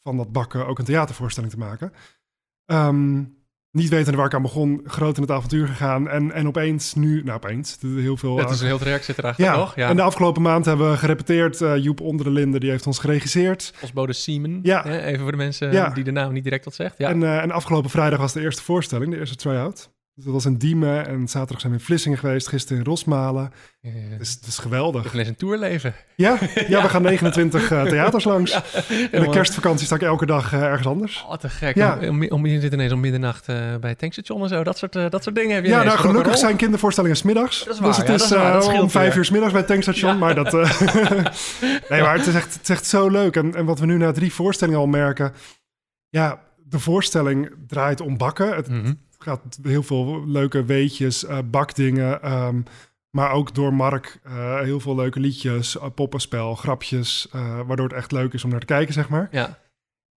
van 0.03 0.17
dat 0.17 0.33
bakken 0.33 0.67
ook 0.67 0.79
een 0.79 0.85
theatervoorstelling 0.85 1.53
te 1.53 1.59
maken. 1.59 1.93
Ehm, 2.67 3.23
niet 3.73 3.89
wetende 3.89 4.17
waar 4.17 4.27
ik 4.27 4.35
aan 4.35 4.43
begon, 4.43 4.81
groot 4.85 5.17
in 5.17 5.23
het 5.23 5.31
avontuur 5.31 5.67
gegaan. 5.67 6.09
En, 6.09 6.33
en 6.33 6.47
opeens 6.47 6.95
nu, 6.95 7.23
nou 7.23 7.37
opeens, 7.37 7.79
heel 7.81 8.17
veel... 8.17 8.37
Dat 8.37 8.51
is 8.51 8.57
eh, 8.57 8.63
een 8.63 8.67
heel 8.67 8.79
traject 8.79 9.05
zit 9.05 9.19
erachter 9.19 9.45
ja, 9.45 9.57
nog. 9.57 9.77
Ja. 9.77 9.89
en 9.89 9.97
de 9.97 10.03
afgelopen 10.03 10.43
maand 10.43 10.65
hebben 10.65 10.91
we 10.91 10.97
gerepeteerd. 10.97 11.61
Eh, 11.61 11.77
Joep 11.77 12.01
Onder 12.01 12.25
de 12.25 12.33
Linde, 12.33 12.61
die 12.61 12.71
heeft 12.71 12.87
ons 12.87 12.99
geregisseerd. 12.99 13.73
Postbode 13.81 14.13
Siemen. 14.13 14.61
Ja. 14.63 14.85
Even 14.85 15.21
voor 15.21 15.31
de 15.31 15.37
mensen 15.37 15.73
Ja. 15.73 15.89
die 15.89 16.05
de 16.05 16.11
naam 16.11 16.33
niet 16.33 16.45
direct 16.45 16.65
wat 16.65 16.75
zegt. 16.75 16.99
Ja. 16.99 17.09
En, 17.09 17.23
eh, 17.23 17.43
en 17.43 17.51
afgelopen 17.51 17.91
vrijdag 17.91 18.19
was 18.19 18.33
de 18.33 18.41
eerste 18.41 18.63
voorstelling, 18.63 19.13
de 19.13 19.19
eerste 19.19 19.37
try-out. 19.37 19.91
Dus 20.21 20.29
dat 20.33 20.43
was 20.43 20.53
in 20.53 20.59
Diemen 20.59 21.07
en 21.07 21.29
zaterdag 21.29 21.61
zijn 21.61 21.73
we 21.73 21.79
in 21.79 21.85
Vlissingen 21.85 22.19
geweest, 22.19 22.49
gisteren 22.49 22.79
in 22.79 22.85
Rosmalen. 22.85 23.53
Eh, 23.81 23.93
Het 24.11 24.21
is, 24.21 24.33
het 24.33 24.47
is 24.47 24.57
Ik 24.57 24.63
geweldig. 24.63 25.11
wil 25.13 25.21
eens 25.21 25.29
een 25.29 25.37
tour 25.37 25.59
leven. 25.59 25.95
Ja, 26.17 26.39
ja, 26.69 26.83
we 26.87 26.89
gaan 26.89 27.03
29 27.03 27.71
eh, 27.71 27.83
theaters 27.83 28.25
langs. 28.25 28.61
In 29.11 29.21
de 29.21 29.29
kerstvakantie 29.31 29.87
sta 29.87 29.95
ik 29.95 30.03
elke 30.03 30.27
dag 30.27 30.53
eh, 30.53 30.63
ergens 30.63 30.87
anders. 30.87 31.25
Oh, 31.29 31.35
te 31.37 31.49
gek. 31.49 31.75
Ja. 31.75 31.99
Om, 32.09 32.29
om, 32.29 32.47
je 32.47 32.61
zit 32.61 32.73
ineens 32.73 32.93
om 32.93 33.01
middernacht 33.01 33.49
eh, 33.49 33.57
bij 33.81 33.91
het 33.91 33.99
tankstation 33.99 34.43
en 34.43 34.49
zo. 34.49 34.63
Dat 34.65 34.79
soort, 34.79 34.93
dat 34.93 35.23
soort 35.23 35.35
dingen 35.35 35.55
heb 35.55 35.65
je 35.65 35.71
Ja, 35.71 35.83
nou 35.83 35.99
gelukkig 35.99 36.37
zijn 36.39 36.57
kindervoorstellingen 36.57 37.17
smiddags. 37.17 37.65
Dat 37.65 37.75
is 37.75 37.81
waar, 37.81 37.89
dus 37.89 37.97
het 37.97 38.09
is, 38.09 38.17
dat 38.29 38.31
is 38.31 38.37
waar, 38.37 38.53
dat 38.53 38.65
scheelt 38.65 38.83
om 38.83 38.91
vijf 38.91 39.17
uur 39.17 39.25
's 39.25 39.31
middags 39.31 39.53
bij 39.53 39.61
het 39.61 39.71
tankstation. 39.71 40.19
Maar 40.19 40.35
dat. 40.35 40.53
nee, 41.91 42.01
maar 42.01 42.17
het 42.17 42.27
is, 42.27 42.35
echt, 42.35 42.53
het 42.53 42.63
is 42.63 42.69
echt 42.69 42.87
zo 42.87 43.09
leuk. 43.09 43.37
En, 43.37 43.55
en 43.55 43.65
wat 43.65 43.79
we 43.79 43.87
nu 43.87 43.97
na 43.97 44.13
drie 44.13 44.33
voorstellingen 44.33 44.81
al 44.81 44.87
merken. 44.87 45.33
Ja, 46.09 46.41
de 46.57 46.79
voorstelling 46.79 47.51
draait 47.67 48.01
om 48.01 48.17
bakken. 48.17 48.57
Het 48.57 48.69
Mhm. 48.69 48.93
Gaat 49.23 49.59
heel 49.63 49.83
veel 49.83 50.27
leuke 50.27 50.65
weetjes, 50.65 51.25
eh, 51.25 51.39
bakdingen. 51.45 52.23
ehm, 52.23 52.63
maar 53.11 53.31
ook 53.33 53.55
door 53.55 53.75
Mark 53.75 54.21
eh, 54.25 54.61
heel 54.61 54.81
veel 54.81 54.95
leuke 54.95 55.21
liedjes, 55.21 55.79
eh, 55.79 55.87
poppenspel, 55.95 56.55
grapjes. 56.55 57.29
waardoor 57.67 57.89
het 57.89 57.97
echt 57.97 58.13
leuk 58.13 58.33
is 58.33 58.45
om 58.45 58.51
naar 58.51 58.61
te 58.61 58.67
kijken, 58.67 58.95
zeg 58.95 59.09
maar. 59.09 59.29
Ja. 59.31 59.59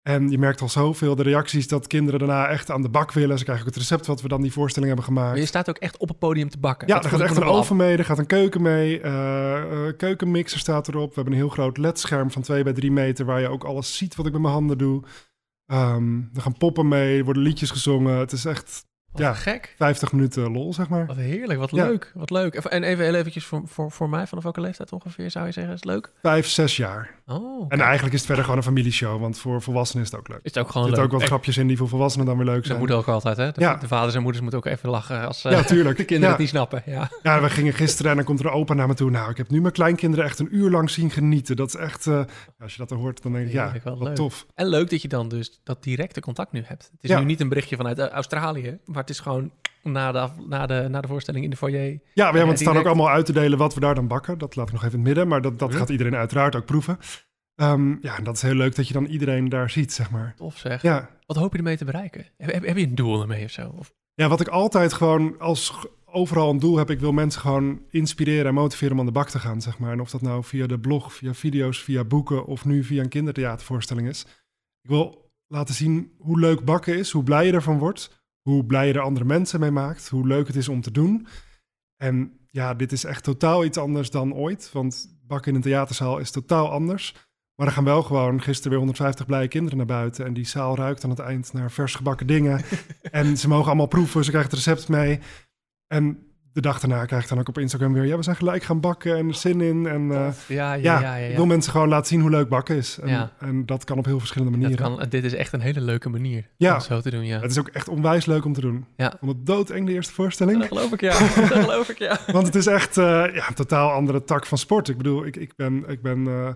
En 0.01 0.29
je 0.29 0.37
merkt 0.37 0.61
al 0.61 0.69
zoveel 0.69 1.15
de 1.15 1.23
reacties 1.23 1.67
dat 1.67 1.87
kinderen 1.87 2.19
daarna 2.19 2.47
echt 2.47 2.71
aan 2.71 2.81
de 2.81 2.89
bak 2.89 3.11
willen. 3.11 3.37
Ze 3.37 3.43
krijgen 3.43 3.65
ook 3.65 3.73
het 3.73 3.81
recept 3.81 4.05
wat 4.05 4.21
we 4.21 4.27
dan 4.27 4.41
die 4.41 4.51
voorstelling 4.51 4.91
hebben 4.93 5.07
gemaakt. 5.13 5.29
Maar 5.29 5.39
je 5.39 5.45
staat 5.45 5.69
ook 5.69 5.77
echt 5.77 5.97
op 5.97 6.07
het 6.07 6.19
podium 6.19 6.49
te 6.49 6.57
bakken. 6.59 6.87
Ja, 6.87 6.93
Dat 6.93 7.03
er 7.03 7.09
gaat 7.09 7.19
echt 7.19 7.37
een 7.37 7.43
oven 7.43 7.75
mee, 7.75 7.97
er 7.97 8.05
gaat 8.05 8.17
een 8.19 8.25
keuken 8.25 8.61
mee. 8.61 9.01
eh, 9.01 9.87
keukenmixer 9.97 10.59
staat 10.59 10.87
erop. 10.87 11.07
We 11.09 11.15
hebben 11.15 11.33
een 11.33 11.39
heel 11.39 11.49
groot 11.49 11.77
ledscherm 11.77 12.31
van 12.31 12.41
2 12.41 12.63
bij 12.63 12.73
3 12.73 12.91
meter... 12.91 13.25
waar 13.25 13.39
je 13.39 13.47
ook 13.47 13.63
alles 13.63 13.97
ziet 13.97 14.15
wat 14.15 14.25
ik 14.25 14.31
met 14.31 14.41
mijn 14.41 14.53
handen 14.53 14.77
doe. 14.77 15.03
Ehm, 15.65 16.17
er 16.33 16.41
gaan 16.41 16.57
poppen 16.57 16.87
mee, 16.87 17.17
er 17.17 17.23
worden 17.25 17.43
liedjes 17.43 17.71
gezongen. 17.71 18.17
Het 18.17 18.31
is 18.31 18.45
echt 18.45 18.85
Wat 19.13 19.21
Ja. 19.21 19.33
gek. 19.33 19.73
50 19.77 20.11
minuten 20.11 20.51
lol, 20.51 20.73
zeg 20.73 20.89
maar. 20.89 21.05
Wat 21.05 21.15
heerlijk, 21.15 21.59
wat 21.59 21.71
Ja. 21.71 21.85
leuk. 21.85 22.11
Wat 22.15 22.29
leuk. 22.29 22.55
En 22.55 22.83
even 22.83 23.03
heel 23.05 23.15
eventjes 23.15 23.45
voor, 23.45 23.61
voor, 23.65 23.91
voor 23.91 24.09
mij, 24.09 24.27
vanaf 24.27 24.43
welke 24.43 24.61
leeftijd 24.61 24.91
ongeveer 24.91 25.31
zou 25.31 25.45
je 25.45 25.51
zeggen? 25.51 25.73
Is 25.73 25.79
het 25.79 25.89
leuk? 25.89 26.11
Vijf, 26.21 26.47
zes 26.47 26.77
jaar. 26.77 27.09
Oh, 27.27 27.65
En 27.69 27.79
eigenlijk 27.81 28.13
is 28.13 28.19
het 28.19 28.25
verder 28.27 28.43
gewoon 28.43 28.59
een 28.59 28.65
familieshow, 28.65 29.21
want 29.21 29.37
voor 29.37 29.61
volwassenen 29.61 30.03
is 30.05 30.11
het 30.11 30.19
ook 30.19 30.27
leuk. 30.27 30.39
is 30.43 30.43
het 30.53 30.57
ook 30.57 30.65
Er 30.65 30.71
gewoon 30.71 30.87
zitten 30.87 31.03
leuk. 31.03 31.13
ook 31.13 31.19
wat 31.19 31.21
Echt, 31.21 31.29
grapjes 31.29 31.57
in 31.57 31.67
die 31.67 31.77
voor 31.77 31.87
volwassenen 31.87 32.25
dan 32.25 32.37
weer 32.37 32.45
leuk 32.45 32.55
Dat 32.55 32.65
zijn. 32.65 32.79
moet 32.79 32.91
ook 32.91 33.07
altijd, 33.07 33.37
hè? 33.37 33.51
De, 33.51 33.61
Ja. 33.61 33.75
de 33.75 33.87
vaders 33.87 34.13
en 34.15 34.21
moeders 34.21 34.41
moeten 34.41 34.59
ook 34.59 34.65
even 34.65 34.89
lachen 34.89 35.27
als 35.27 35.45
eh, 35.45 35.51
Ja, 35.51 35.63
tuurlijk. 35.63 35.97
de 36.03 36.03
kinderen 36.05 36.25
ja. 36.25 36.31
het 36.31 36.39
niet 36.39 36.49
snappen. 36.49 36.83
Ja. 36.85 37.09
Ja, 37.23 37.41
we 37.41 37.49
gingen 37.49 37.73
gisteren 37.73 38.11
en 38.11 38.17
dan 38.17 38.25
komt 38.25 38.39
er 38.39 38.45
een 38.45 38.51
opa 38.51 38.73
naar 38.73 38.87
me 38.87 38.93
toe. 38.93 39.09
Nou, 39.09 39.29
ik 39.29 39.37
heb 39.37 39.49
nu 39.49 39.61
mijn 39.61 39.73
kleinkinderen 39.73 40.25
echt 40.25 40.39
een 40.39 40.55
uur 40.55 40.69
lang 40.69 40.89
zien 40.89 41.09
genieten. 41.09 41.55
Dat 41.55 41.67
is 41.67 41.75
echt, 41.75 42.07
eh, 42.07 42.21
als 42.59 42.71
je 42.71 42.77
dat 42.77 42.89
dan 42.89 42.97
hoort, 42.97 43.21
dan 43.23 43.31
denk 43.33 43.45
ik, 43.47 43.51
ja, 43.53 43.63
Heerlijk, 43.63 43.83
wat 43.83 43.97
wat 43.97 44.07
leuk. 44.07 44.15
tof. 44.15 44.45
En 44.55 44.67
leuk 44.67 44.89
dat 44.89 45.01
je 45.01 45.07
dan 45.07 45.29
dus 45.29 45.59
dat 45.63 45.83
directe 45.83 46.19
contact 46.21 46.51
nu 46.51 46.63
hebt. 46.65 46.89
Het 47.01 47.11
is 47.11 47.17
nu 47.17 47.23
niet 47.25 47.39
een 47.41 47.49
berichtje 47.49 47.75
vanuit 47.75 47.99
eh, 47.99 48.07
Australië, 48.07 48.77
maar 48.85 49.01
het 49.01 49.09
is 49.09 49.19
gewoon 49.19 49.51
na 49.83 50.11
de, 50.11 50.29
na 50.47 50.65
de, 50.65 50.87
na 50.89 51.01
de 51.01 51.07
voorstelling 51.07 51.43
in 51.43 51.49
de 51.49 51.57
foyer. 51.57 51.99
Ja, 52.13 52.35
Ja, 52.35 52.47
het 52.47 52.59
staan 52.59 52.77
ook 52.77 52.85
allemaal 52.85 53.09
uit 53.09 53.25
te 53.25 53.33
delen 53.33 53.57
wat 53.57 53.73
we 53.73 53.79
daar 53.79 53.95
dan 53.95 54.07
bakken. 54.07 54.37
Dat 54.37 54.55
laat 54.55 54.67
ik 54.67 54.73
nog 54.73 54.83
even 54.83 54.99
in 54.99 54.99
het 54.99 55.07
midden, 55.07 55.27
maar 55.27 55.41
dat, 55.41 55.59
dat 55.59 55.75
gaat 55.75 55.89
iedereen 55.89 56.15
uiteraard 56.15 56.55
ook 56.55 56.65
proeven. 56.65 56.97
Ehm, 57.55 57.95
ja, 58.01 58.17
en 58.17 58.23
dat 58.23 58.35
is 58.35 58.41
heel 58.41 58.55
leuk 58.55 58.75
dat 58.75 58.87
je 58.87 58.93
dan 58.93 59.05
iedereen 59.05 59.49
daar 59.49 59.69
ziet, 59.69 59.93
zeg 59.93 60.11
maar. 60.11 60.33
Tof 60.35 60.57
zeg. 60.57 60.81
Ja, 60.81 61.09
Wat 61.25 61.37
hoop 61.37 61.51
je 61.51 61.57
ermee 61.57 61.77
te 61.77 61.85
bereiken? 61.85 62.25
Heb, 62.37 62.51
heb, 62.51 62.65
heb 62.65 62.77
je 62.77 62.87
een 62.87 62.95
doel 62.95 63.21
ermee 63.21 63.43
of 63.43 63.51
zo? 63.51 63.73
Of, 63.77 63.93
ja 64.13 64.27
wat 64.27 64.41
ik 64.41 64.47
altijd 64.47 64.93
gewoon 64.93 65.39
als 65.39 65.87
overal 66.05 66.49
een 66.49 66.59
doel 66.59 66.77
heb, 66.77 66.89
ik 66.89 66.99
wil 66.99 67.11
mensen 67.11 67.41
gewoon 67.41 67.81
inspireren 67.89 68.45
en 68.45 68.53
motiveren 68.53 68.93
om 68.93 68.99
aan 68.99 69.05
de 69.05 69.11
bak 69.11 69.29
te 69.29 69.39
gaan, 69.39 69.61
zeg 69.61 69.77
maar. 69.77 69.91
En 69.91 70.01
of 70.01 70.09
dat 70.09 70.21
nou 70.21 70.43
via 70.43 70.67
de 70.67 70.79
blog, 70.79 71.13
via 71.13 71.33
video's, 71.33 71.83
via 71.83 72.03
boeken 72.03 72.45
of 72.45 72.65
nu 72.65 72.83
via 72.83 73.01
een 73.01 73.09
kindertheatervoorstelling 73.09 74.07
is. 74.07 74.21
Ik 74.81 74.89
wil 74.89 75.31
laten 75.47 75.75
zien 75.75 76.11
hoe 76.17 76.39
leuk 76.39 76.65
bakken 76.65 76.97
is, 76.97 77.11
hoe 77.11 77.23
blij 77.23 77.45
je 77.45 77.51
ervan 77.51 77.77
wordt, 77.77 78.22
hoe 78.43 78.65
blij 78.65 78.87
je 78.87 78.93
er 78.93 78.99
andere 78.99 79.25
mensen 79.25 79.59
mee 79.59 79.71
maakt, 79.71 80.09
hoe 80.09 80.27
leuk 80.27 80.47
het 80.47 80.55
is 80.55 80.69
om 80.69 80.81
te 80.81 80.91
doen. 80.91 81.27
En 81.97 82.37
ja, 82.51 82.73
dit 82.73 82.91
is 82.91 83.03
echt 83.03 83.23
totaal 83.23 83.65
iets 83.65 83.77
anders 83.77 84.09
dan 84.09 84.33
ooit, 84.33 84.71
want 84.71 85.19
bakken 85.27 85.49
in 85.49 85.55
een 85.55 85.63
theaterzaal 85.63 86.17
is 86.17 86.31
totaal 86.31 86.71
anders. 86.71 87.31
Maar 87.55 87.67
er 87.67 87.73
gaan 87.73 87.83
wel 87.83 88.03
gewoon 88.03 88.41
gisteren 88.41 88.69
weer 88.69 88.79
150 88.79 89.25
blije 89.25 89.47
kinderen 89.47 89.77
naar 89.77 89.87
buiten. 89.87 90.25
En 90.25 90.33
die 90.33 90.45
zaal 90.45 90.75
ruikt 90.75 91.03
aan 91.03 91.09
het 91.09 91.19
eind 91.19 91.53
naar 91.53 91.71
vers 91.71 91.95
gebakken 91.95 92.27
dingen. 92.27 92.61
en 93.11 93.37
ze 93.37 93.47
mogen 93.47 93.67
allemaal 93.67 93.87
proeven, 93.87 94.23
ze 94.23 94.29
krijgen 94.29 94.51
het 94.51 94.59
recept 94.59 94.87
mee. 94.87 95.19
En 95.87 96.32
de 96.53 96.61
dag 96.61 96.79
daarna 96.79 97.05
krijg 97.05 97.23
ik 97.23 97.29
dan 97.29 97.39
ook 97.39 97.47
op 97.47 97.57
Instagram 97.57 97.93
weer... 97.93 98.05
ja, 98.05 98.17
we 98.17 98.23
zijn 98.23 98.35
gelijk 98.35 98.63
gaan 98.63 98.79
bakken 98.79 99.17
en 99.17 99.27
er 99.27 99.33
zin 99.33 99.61
in. 99.61 99.85
En 99.87 100.11
eh, 100.11 100.27
ja, 100.47 100.73
ja, 100.73 100.99
ja, 100.99 101.15
ja, 101.15 101.35
wil 101.35 101.45
mensen 101.45 101.71
gewoon 101.71 101.87
laten 101.89 102.07
zien 102.07 102.21
hoe 102.21 102.29
leuk 102.29 102.49
bakken 102.49 102.75
is. 102.75 102.99
En, 103.39 103.65
dat 103.65 103.83
kan 103.83 103.97
op 103.97 104.05
heel 104.05 104.19
verschillende 104.19 104.51
Dat 104.51 104.61
manieren. 104.61 104.97
kan, 104.97 105.09
dit 105.09 105.23
is 105.23 105.33
echt 105.33 105.53
een 105.53 105.59
hele 105.61 105.81
leuke 105.81 106.09
manier 106.09 106.49
om 106.73 106.79
zo 106.79 107.01
te 107.01 107.09
doen, 107.09 107.25
ja. 107.25 107.39
Het 107.39 107.51
is 107.51 107.59
ook 107.59 107.67
echt 107.67 107.87
onwijs 107.87 108.25
leuk 108.25 108.45
om 108.45 108.53
te 108.53 108.61
doen. 108.61 108.85
Ja. 108.97 109.13
Vond 109.19 109.31
het 109.31 109.45
doodeng 109.45 109.85
de 109.85 109.91
eerste 109.93 110.11
Dat 110.11 110.21
voorstelling. 110.21 110.65
geloof 110.67 110.91
ik, 110.91 111.01
ja. 111.01 111.19
Dat 111.49 111.59
geloof 111.59 111.89
ik, 111.89 111.97
ja. 111.97 112.19
Want 112.31 112.45
het 112.45 112.55
is 112.55 112.67
echt 112.67 112.97
eh, 112.97 113.05
ja, 113.33 113.47
een 113.47 113.53
totaal 113.55 113.91
andere 113.91 114.23
tak 114.23 114.45
van 114.45 114.57
sport. 114.57 114.89
Ik 114.89 114.97
bedoel, 114.97 115.25
ik, 115.25 115.35
ik 115.35 115.55
ben, 115.55 115.83
ik 115.87 116.01
ben 116.01 116.27
eh, 116.27 116.49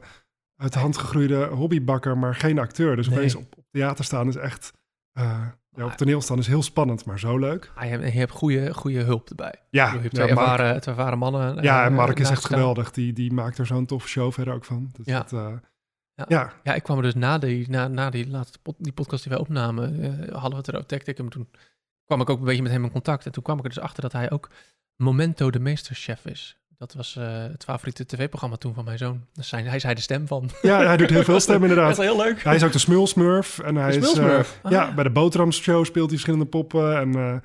uit 0.57 0.73
de 0.73 0.79
hand 0.79 0.97
gegroeide 0.97 1.45
hobbybakker, 1.45 2.17
maar 2.17 2.35
geen 2.35 2.59
acteur. 2.59 2.95
Dus 2.95 3.07
Nee. 3.07 3.17
opeens 3.17 3.35
op, 3.35 3.53
op 3.57 3.65
theater 3.71 4.05
staan 4.05 4.27
is 4.27 4.35
echt... 4.35 4.71
eh, 5.77 5.83
ja, 5.85 5.91
op 5.91 5.97
toneel 5.97 6.21
staan 6.21 6.37
is 6.37 6.47
heel 6.47 6.63
spannend, 6.63 7.05
maar 7.05 7.19
zo 7.19 7.37
leuk. 7.37 7.71
Ah, 7.75 7.83
je 7.83 7.89
hebt, 7.89 8.03
je 8.13 8.19
hebt 8.19 8.31
goede, 8.31 8.73
goede 8.73 8.99
hulp 9.03 9.29
erbij. 9.29 9.53
Ja, 9.69 9.93
je 9.93 9.99
hebt 9.99 10.15
ja, 10.15 10.19
Mark, 10.25 10.29
ervaren, 10.37 10.81
twee 10.81 10.95
ervaren 10.95 11.17
mannen. 11.17 11.63
ja 11.63 11.79
eh, 11.79 11.85
en 11.85 11.93
Mark 11.93 12.09
is 12.13 12.17
naast 12.19 12.31
echt 12.31 12.41
staan. 12.41 12.57
geweldig. 12.57 12.91
Die, 12.91 13.13
die 13.13 13.33
maakt 13.33 13.57
er 13.57 13.65
zo'n 13.65 13.85
toffe 13.85 14.07
show 14.07 14.31
verder 14.31 14.53
ook 14.53 14.65
van. 14.65 14.89
Dus 14.93 15.05
Ja. 15.05 15.17
dat, 15.17 15.33
eh, 15.33 15.53
Ja. 16.13 16.25
ja. 16.27 16.53
Ja, 16.63 16.73
ik 16.73 16.83
kwam 16.83 16.97
er 16.97 17.03
dus 17.03 17.15
na 17.15 17.37
die, 17.37 17.69
na, 17.69 17.87
na 17.87 18.09
die 18.09 18.27
laatste 18.29 18.59
pod- 18.59 18.75
die 18.79 18.93
podcast 18.93 19.23
die 19.23 19.31
wij 19.31 19.41
opnamen, 19.41 20.01
eh, 20.03 20.09
hadden 20.33 20.51
we 20.51 20.55
het 20.57 20.67
erover, 20.67 20.87
tekte 20.87 21.11
ik 21.11 21.17
hem. 21.17 21.29
Toen 21.29 21.47
kwam 22.05 22.21
ik 22.21 22.29
ook 22.29 22.39
een 22.39 22.45
beetje 22.45 22.61
met 22.61 22.71
hem 22.71 22.83
in 22.83 22.91
contact. 22.91 23.25
En 23.25 23.31
toen 23.31 23.43
kwam 23.43 23.57
ik 23.57 23.63
er 23.63 23.69
dus 23.69 23.79
achter 23.79 24.01
dat 24.01 24.11
hij 24.11 24.31
ook 24.31 24.49
Momento 24.95 25.49
de 25.51 25.59
meesterchef 25.59 26.25
is. 26.25 26.57
Dat 26.77 26.93
was 26.93 27.15
eh, 27.15 27.43
het 27.43 27.63
favoriete 27.63 28.05
tv-programma 28.05 28.55
toen 28.55 28.73
van 28.73 28.83
mijn 28.85 28.97
zoon. 28.97 29.25
Dus 29.33 29.47
zijn, 29.47 29.65
hij 29.67 29.79
zei 29.79 29.93
de 29.93 30.01
stem 30.01 30.27
van. 30.27 30.49
ja, 30.61 30.85
hij 30.85 30.97
doet 30.97 31.09
heel 31.09 31.23
veel 31.23 31.39
stem 31.39 31.53
Dat 31.61 31.69
inderdaad. 31.69 31.91
is 31.91 31.97
wel 31.97 32.05
heel 32.15 32.25
leuk. 32.25 32.43
Hij 32.43 32.55
is 32.55 32.63
ook 32.63 32.71
de 32.71 32.79
Smulsmurf. 32.79 33.59
En 33.59 33.75
hij 33.75 33.89
is, 33.89 33.95
eh, 33.95 34.01
Smulsmurf? 34.01 34.59
Ah. 34.63 34.71
ja, 34.71 34.93
bij 34.93 35.03
de 35.03 35.09
Boterhamshow 35.09 35.85
speelt 35.85 36.05
hij 36.09 36.17
verschillende 36.19 36.45
poppen. 36.45 36.97
En 36.97 37.15
eh, 37.15 37.35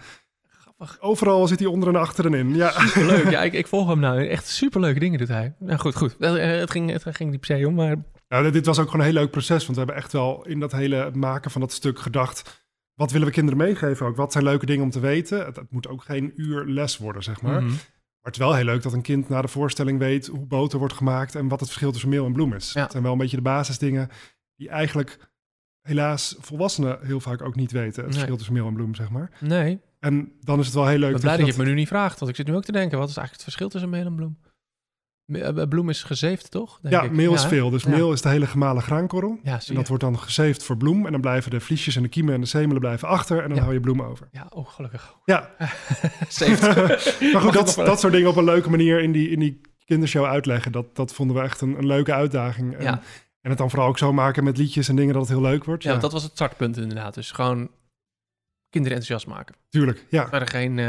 Grappig. 0.60 1.00
overal 1.00 1.46
zit 1.46 1.58
hij 1.58 1.68
onder 1.68 1.88
en 1.88 1.96
achter 1.96 2.26
en 2.26 2.34
in. 2.34 2.54
Ja. 2.54 2.72
Leuk. 2.94 3.30
Ja, 3.30 3.42
ik, 3.48 3.52
ik 3.52 3.66
volg 3.66 3.88
hem 3.88 3.98
nou. 4.00 4.26
Echt 4.28 4.46
superleuke 4.46 4.98
dingen 4.98 5.18
doet 5.18 5.28
hij. 5.28 5.54
Nou 5.58 5.78
goed, 5.78 5.96
goed. 5.96 6.16
Het 6.18 6.70
ging, 6.70 6.90
het 6.90 7.04
ging 7.10 7.30
niet 7.30 7.40
per 7.40 7.56
se 7.58 7.66
om, 7.66 7.74
maar 7.74 7.96
Nou, 8.28 8.50
dit- 8.50 8.66
was 8.66 8.78
ook 8.78 8.84
gewoon 8.90 9.00
een 9.06 9.12
heel 9.12 9.20
leuk 9.20 9.30
proces. 9.30 9.62
Want 9.64 9.68
we 9.78 9.84
hebben 9.84 9.96
echt 9.96 10.12
wel 10.12 10.46
in 10.46 10.60
dat 10.60 10.72
hele 10.72 11.10
maken 11.14 11.50
van 11.50 11.60
dat 11.60 11.72
stuk 11.72 11.98
gedacht... 11.98 12.66
wat 12.94 13.10
willen 13.10 13.26
we 13.26 13.32
kinderen 13.32 13.58
meegeven 13.58 14.06
ook? 14.06 14.16
Wat 14.16 14.32
zijn 14.32 14.44
leuke 14.44 14.66
dingen 14.66 14.84
om 14.84 14.90
te 14.90 15.00
weten? 15.00 15.44
Het, 15.44 15.56
het 15.56 15.70
moet 15.70 15.88
ook 15.88 16.02
geen 16.04 16.32
uur 16.36 16.64
les 16.66 16.98
worden, 16.98 17.22
zeg 17.22 17.42
maar. 17.42 17.62
Mhm. 17.62 17.72
Maar 18.22 18.32
het 18.32 18.40
is 18.40 18.46
wel 18.46 18.54
heel 18.56 18.64
leuk 18.64 18.82
dat 18.82 18.92
een 18.92 19.02
kind 19.02 19.28
na 19.28 19.42
de 19.42 19.48
voorstelling 19.48 19.98
weet... 19.98 20.26
hoe 20.26 20.46
boter 20.46 20.78
wordt 20.78 20.94
gemaakt 20.94 21.34
en 21.34 21.48
wat 21.48 21.60
het 21.60 21.68
verschil 21.68 21.92
tussen 21.92 22.08
meel 22.10 22.26
en 22.26 22.32
bloem 22.32 22.52
is. 22.54 22.72
Ja. 22.72 22.82
Het 22.82 22.90
zijn 22.90 23.02
wel 23.02 23.12
een 23.12 23.18
beetje 23.18 23.36
de 23.36 23.42
basisdingen... 23.42 24.08
die 24.56 24.68
eigenlijk 24.68 25.30
helaas 25.80 26.36
volwassenen 26.38 26.98
heel 27.02 27.20
vaak 27.20 27.42
ook 27.42 27.54
niet 27.54 27.72
weten. 27.72 27.94
Het 27.94 28.04
Nee. 28.04 28.12
verschil 28.12 28.36
tussen 28.36 28.54
meel 28.54 28.66
en 28.66 28.74
bloem, 28.74 28.94
zeg 28.94 29.10
maar. 29.10 29.30
nee. 29.40 29.80
En 29.98 30.32
dan 30.40 30.58
is 30.58 30.66
het 30.66 30.74
wel 30.74 30.86
heel 30.86 30.98
leuk 30.98 31.06
Ik 31.08 31.12
ben 31.12 31.20
blij 31.20 31.36
dat 31.36 31.46
je 31.46 31.52
je 31.52 31.58
het 31.58 31.66
me 31.66 31.74
nu 31.74 31.78
niet 31.78 31.88
vraagt. 31.88 32.18
Want 32.18 32.30
ik 32.30 32.36
zit 32.36 32.46
nu 32.46 32.54
ook 32.54 32.64
te 32.64 32.72
denken, 32.72 32.98
wat 32.98 33.08
is 33.08 33.16
eigenlijk 33.16 33.32
het 33.32 33.42
verschil 33.42 33.68
tussen 33.68 33.90
meel 33.90 34.06
en 34.06 34.16
bloem? 34.16 34.38
Eh, 35.34 35.68
Bloem 35.68 35.88
is 35.88 36.02
gezeefd, 36.02 36.50
toch? 36.50 36.78
Denk 36.82 36.94
Ja, 36.94 37.02
ik. 37.02 37.10
meel 37.12 37.34
is 37.34 37.44
veel. 37.44 37.70
Dus 37.70 37.82
Ja. 37.82 37.88
meel 37.90 38.12
is 38.12 38.22
de 38.22 38.28
hele 38.28 38.46
gemalen 38.46 38.82
graankorrel. 38.82 39.38
Ja, 39.42 39.60
En 39.68 39.74
dat 39.74 39.88
wordt 39.88 40.02
dan 40.02 40.18
gezeefd 40.18 40.64
voor 40.64 40.76
bloem. 40.76 41.06
En 41.06 41.12
dan 41.12 41.20
blijven 41.20 41.50
de 41.50 41.60
vliesjes 41.60 41.96
en 41.96 42.02
de 42.02 42.08
kiemen 42.08 42.34
en 42.34 42.40
de 42.40 42.46
zemelen 42.46 42.80
blijven 42.80 43.08
achter. 43.08 43.42
En 43.42 43.48
dan 43.48 43.58
hou 43.58 43.72
je 43.72 43.80
bloem 43.80 44.02
over. 44.02 44.28
Ja, 44.32 44.46
oh, 44.50 44.68
gelukkig. 44.68 45.14
Ja, 45.24 45.50
maar 47.32 47.40
goed, 47.40 47.52
dat, 47.52 47.74
dat 47.90 48.00
soort 48.00 48.12
dingen 48.12 48.28
op 48.28 48.36
een 48.36 48.44
leuke 48.44 48.70
manier 48.70 49.00
in 49.02 49.12
die, 49.12 49.28
in 49.28 49.38
die 49.40 49.60
kindershow 49.84 50.24
uitleggen. 50.24 50.72
Dat, 50.72 50.96
dat 50.96 51.14
vonden 51.14 51.36
we 51.36 51.42
echt 51.42 51.60
een, 51.60 51.78
een 51.78 51.86
leuke 51.86 52.12
uitdaging. 52.12 52.76
En, 52.76 53.00
en 53.40 53.48
het 53.50 53.58
dan 53.58 53.70
vooral 53.70 53.88
ook 53.88 53.98
zo 53.98 54.12
maken 54.12 54.44
met 54.44 54.56
liedjes 54.56 54.88
en 54.88 54.96
dingen 54.96 55.12
dat 55.14 55.22
het 55.22 55.30
heel 55.30 55.40
leuk 55.40 55.64
wordt. 55.64 55.82
Ja, 55.82 55.96
dat 55.96 56.12
was 56.12 56.22
het 56.22 56.32
startpunt 56.32 56.76
inderdaad. 56.76 57.14
Dus 57.14 57.30
gewoon 57.30 57.70
kinderen 58.70 58.98
enthousiast 58.98 59.34
maken. 59.36 59.54
tuurlijk. 59.68 60.06
Ja. 60.08 60.28
Verder 60.28 60.48
geen, 60.48 60.78
eh. 60.78 60.88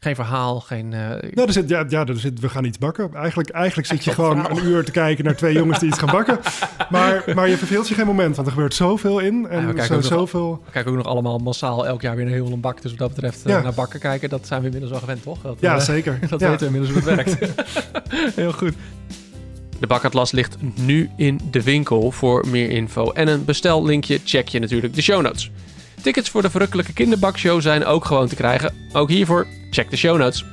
Geen 0.00 0.14
verhaal, 0.14 0.60
geen... 0.60 0.92
eh, 0.92 0.98
Ja, 1.34 1.46
er 1.46 1.52
zit, 1.52 1.68
ja, 1.68 1.84
ja 1.88 2.04
er 2.06 2.18
zit, 2.18 2.40
we 2.40 2.48
gaan 2.48 2.64
iets 2.64 2.78
bakken. 2.78 3.14
Eigenlijk, 3.14 3.48
eigenlijk 3.50 3.88
zit 3.88 4.04
je 4.04 4.10
gewoon 4.12 4.50
een 4.50 4.64
uur 4.66 4.84
te 4.84 4.90
kijken 4.90 5.24
naar 5.24 5.36
twee 5.36 5.54
jongens 5.54 5.78
die 5.78 5.88
iets 5.88 5.98
gaan 5.98 6.10
bakken. 6.10 6.38
Maar, 6.90 7.22
maar 7.34 7.48
je 7.48 7.56
verveelt 7.56 7.88
je 7.88 7.94
geen 7.94 8.06
moment, 8.06 8.34
want 8.36 8.46
er 8.48 8.52
gebeurt 8.54 8.74
zoveel 8.74 9.18
in. 9.18 9.40
Ja, 9.42 9.48
we 9.48 9.54
En 9.54 9.64
kijken 9.74 9.84
zo, 9.86 9.94
ook 9.94 10.00
nog- 10.00 10.08
zoveel... 10.08 10.62
we 10.64 10.70
kijken 10.70 10.90
ook 10.90 10.96
nog 10.96 11.06
allemaal 11.06 11.38
massaal 11.38 11.86
elk 11.86 12.02
jaar 12.02 12.16
weer 12.16 12.26
een 12.26 12.32
heel 12.32 12.52
een 12.52 12.60
bak. 12.60 12.82
Dus 12.82 12.90
wat 12.90 13.00
dat 13.00 13.08
betreft 13.14 13.44
eh, 13.44 13.52
Ja. 13.52 13.60
naar 13.60 13.74
bakken 13.74 14.00
kijken, 14.00 14.28
dat 14.28 14.46
zijn 14.46 14.58
we 14.60 14.64
inmiddels 14.66 14.92
wel 14.92 15.00
gewend, 15.00 15.22
toch? 15.22 15.42
Dat, 15.42 15.56
Ja, 15.60 15.74
eh, 15.74 15.80
zeker. 15.80 16.18
Dat 16.28 16.40
weten 16.40 16.58
we 16.58 16.64
inmiddels 16.76 17.04
hoe 17.04 17.12
het 17.12 17.26
werkt. 17.26 17.52
Heel 18.36 18.52
goed. 18.52 18.72
De 19.80 19.86
Bakatlas 19.86 20.32
ligt 20.32 20.56
nu 20.74 21.10
in 21.16 21.40
de 21.50 21.62
winkel. 21.62 22.10
Voor 22.10 22.44
meer 22.48 22.70
info 22.70 23.10
en 23.10 23.28
een 23.28 23.44
bestellinkje 23.44 24.20
check 24.24 24.48
je 24.48 24.58
natuurlijk 24.58 24.94
de 24.94 25.02
show 25.02 25.22
notes. 25.22 25.50
Tickets 26.06 26.30
voor 26.30 26.42
de 26.42 26.50
verrukkelijke 26.50 26.92
kinderbakshow 26.92 27.60
zijn 27.60 27.84
ook 27.84 28.04
gewoon 28.04 28.28
te 28.28 28.34
krijgen. 28.34 28.88
Ook 28.92 29.08
hiervoor 29.08 29.46
check 29.70 29.90
de 29.90 29.96
show 29.96 30.18
notes. 30.18 30.44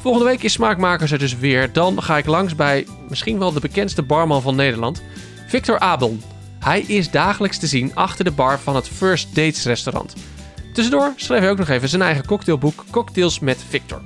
Volgende 0.00 0.26
week 0.26 0.42
is 0.42 0.52
Smaakmakers 0.52 1.10
er 1.10 1.18
dus 1.18 1.36
weer. 1.36 1.72
Dan 1.72 2.02
ga 2.02 2.18
ik 2.18 2.26
langs 2.26 2.54
bij 2.54 2.86
misschien 3.08 3.38
wel 3.38 3.52
de 3.52 3.60
bekendste 3.60 4.02
barman 4.02 4.42
van 4.42 4.54
Nederland, 4.54 5.02
Victor 5.48 5.78
Abel. 5.78 6.18
Hij 6.58 6.80
is 6.80 7.10
dagelijks 7.10 7.58
te 7.58 7.66
zien 7.66 7.94
achter 7.94 8.24
de 8.24 8.30
bar 8.30 8.58
van 8.58 8.76
het 8.76 8.88
First 8.88 9.34
Dates 9.34 9.64
restaurant. 9.64 10.14
Tussendoor 10.72 11.12
schreef 11.16 11.40
hij 11.40 11.50
ook 11.50 11.58
nog 11.58 11.68
even 11.68 11.88
zijn 11.88 12.02
eigen 12.02 12.26
cocktailboek 12.26 12.84
Cocktails 12.90 13.38
met 13.38 13.64
Victor. 13.68 14.02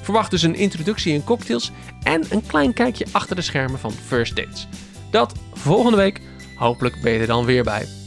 Verwacht 0.00 0.30
dus 0.30 0.42
een 0.42 0.54
introductie 0.54 1.12
in 1.12 1.24
cocktails 1.24 1.70
en 2.02 2.24
een 2.30 2.46
klein 2.46 2.72
kijkje 2.72 3.06
achter 3.12 3.36
de 3.36 3.42
schermen 3.42 3.78
van 3.78 3.92
First 3.92 4.36
Dates. 4.36 4.68
Dat 5.10 5.32
volgende 5.52 5.96
week. 5.96 6.20
Hopelijk 6.56 7.02
ben 7.02 7.12
je 7.12 7.18
er 7.18 7.26
dan 7.26 7.44
weer 7.44 7.64
bij. 7.64 8.01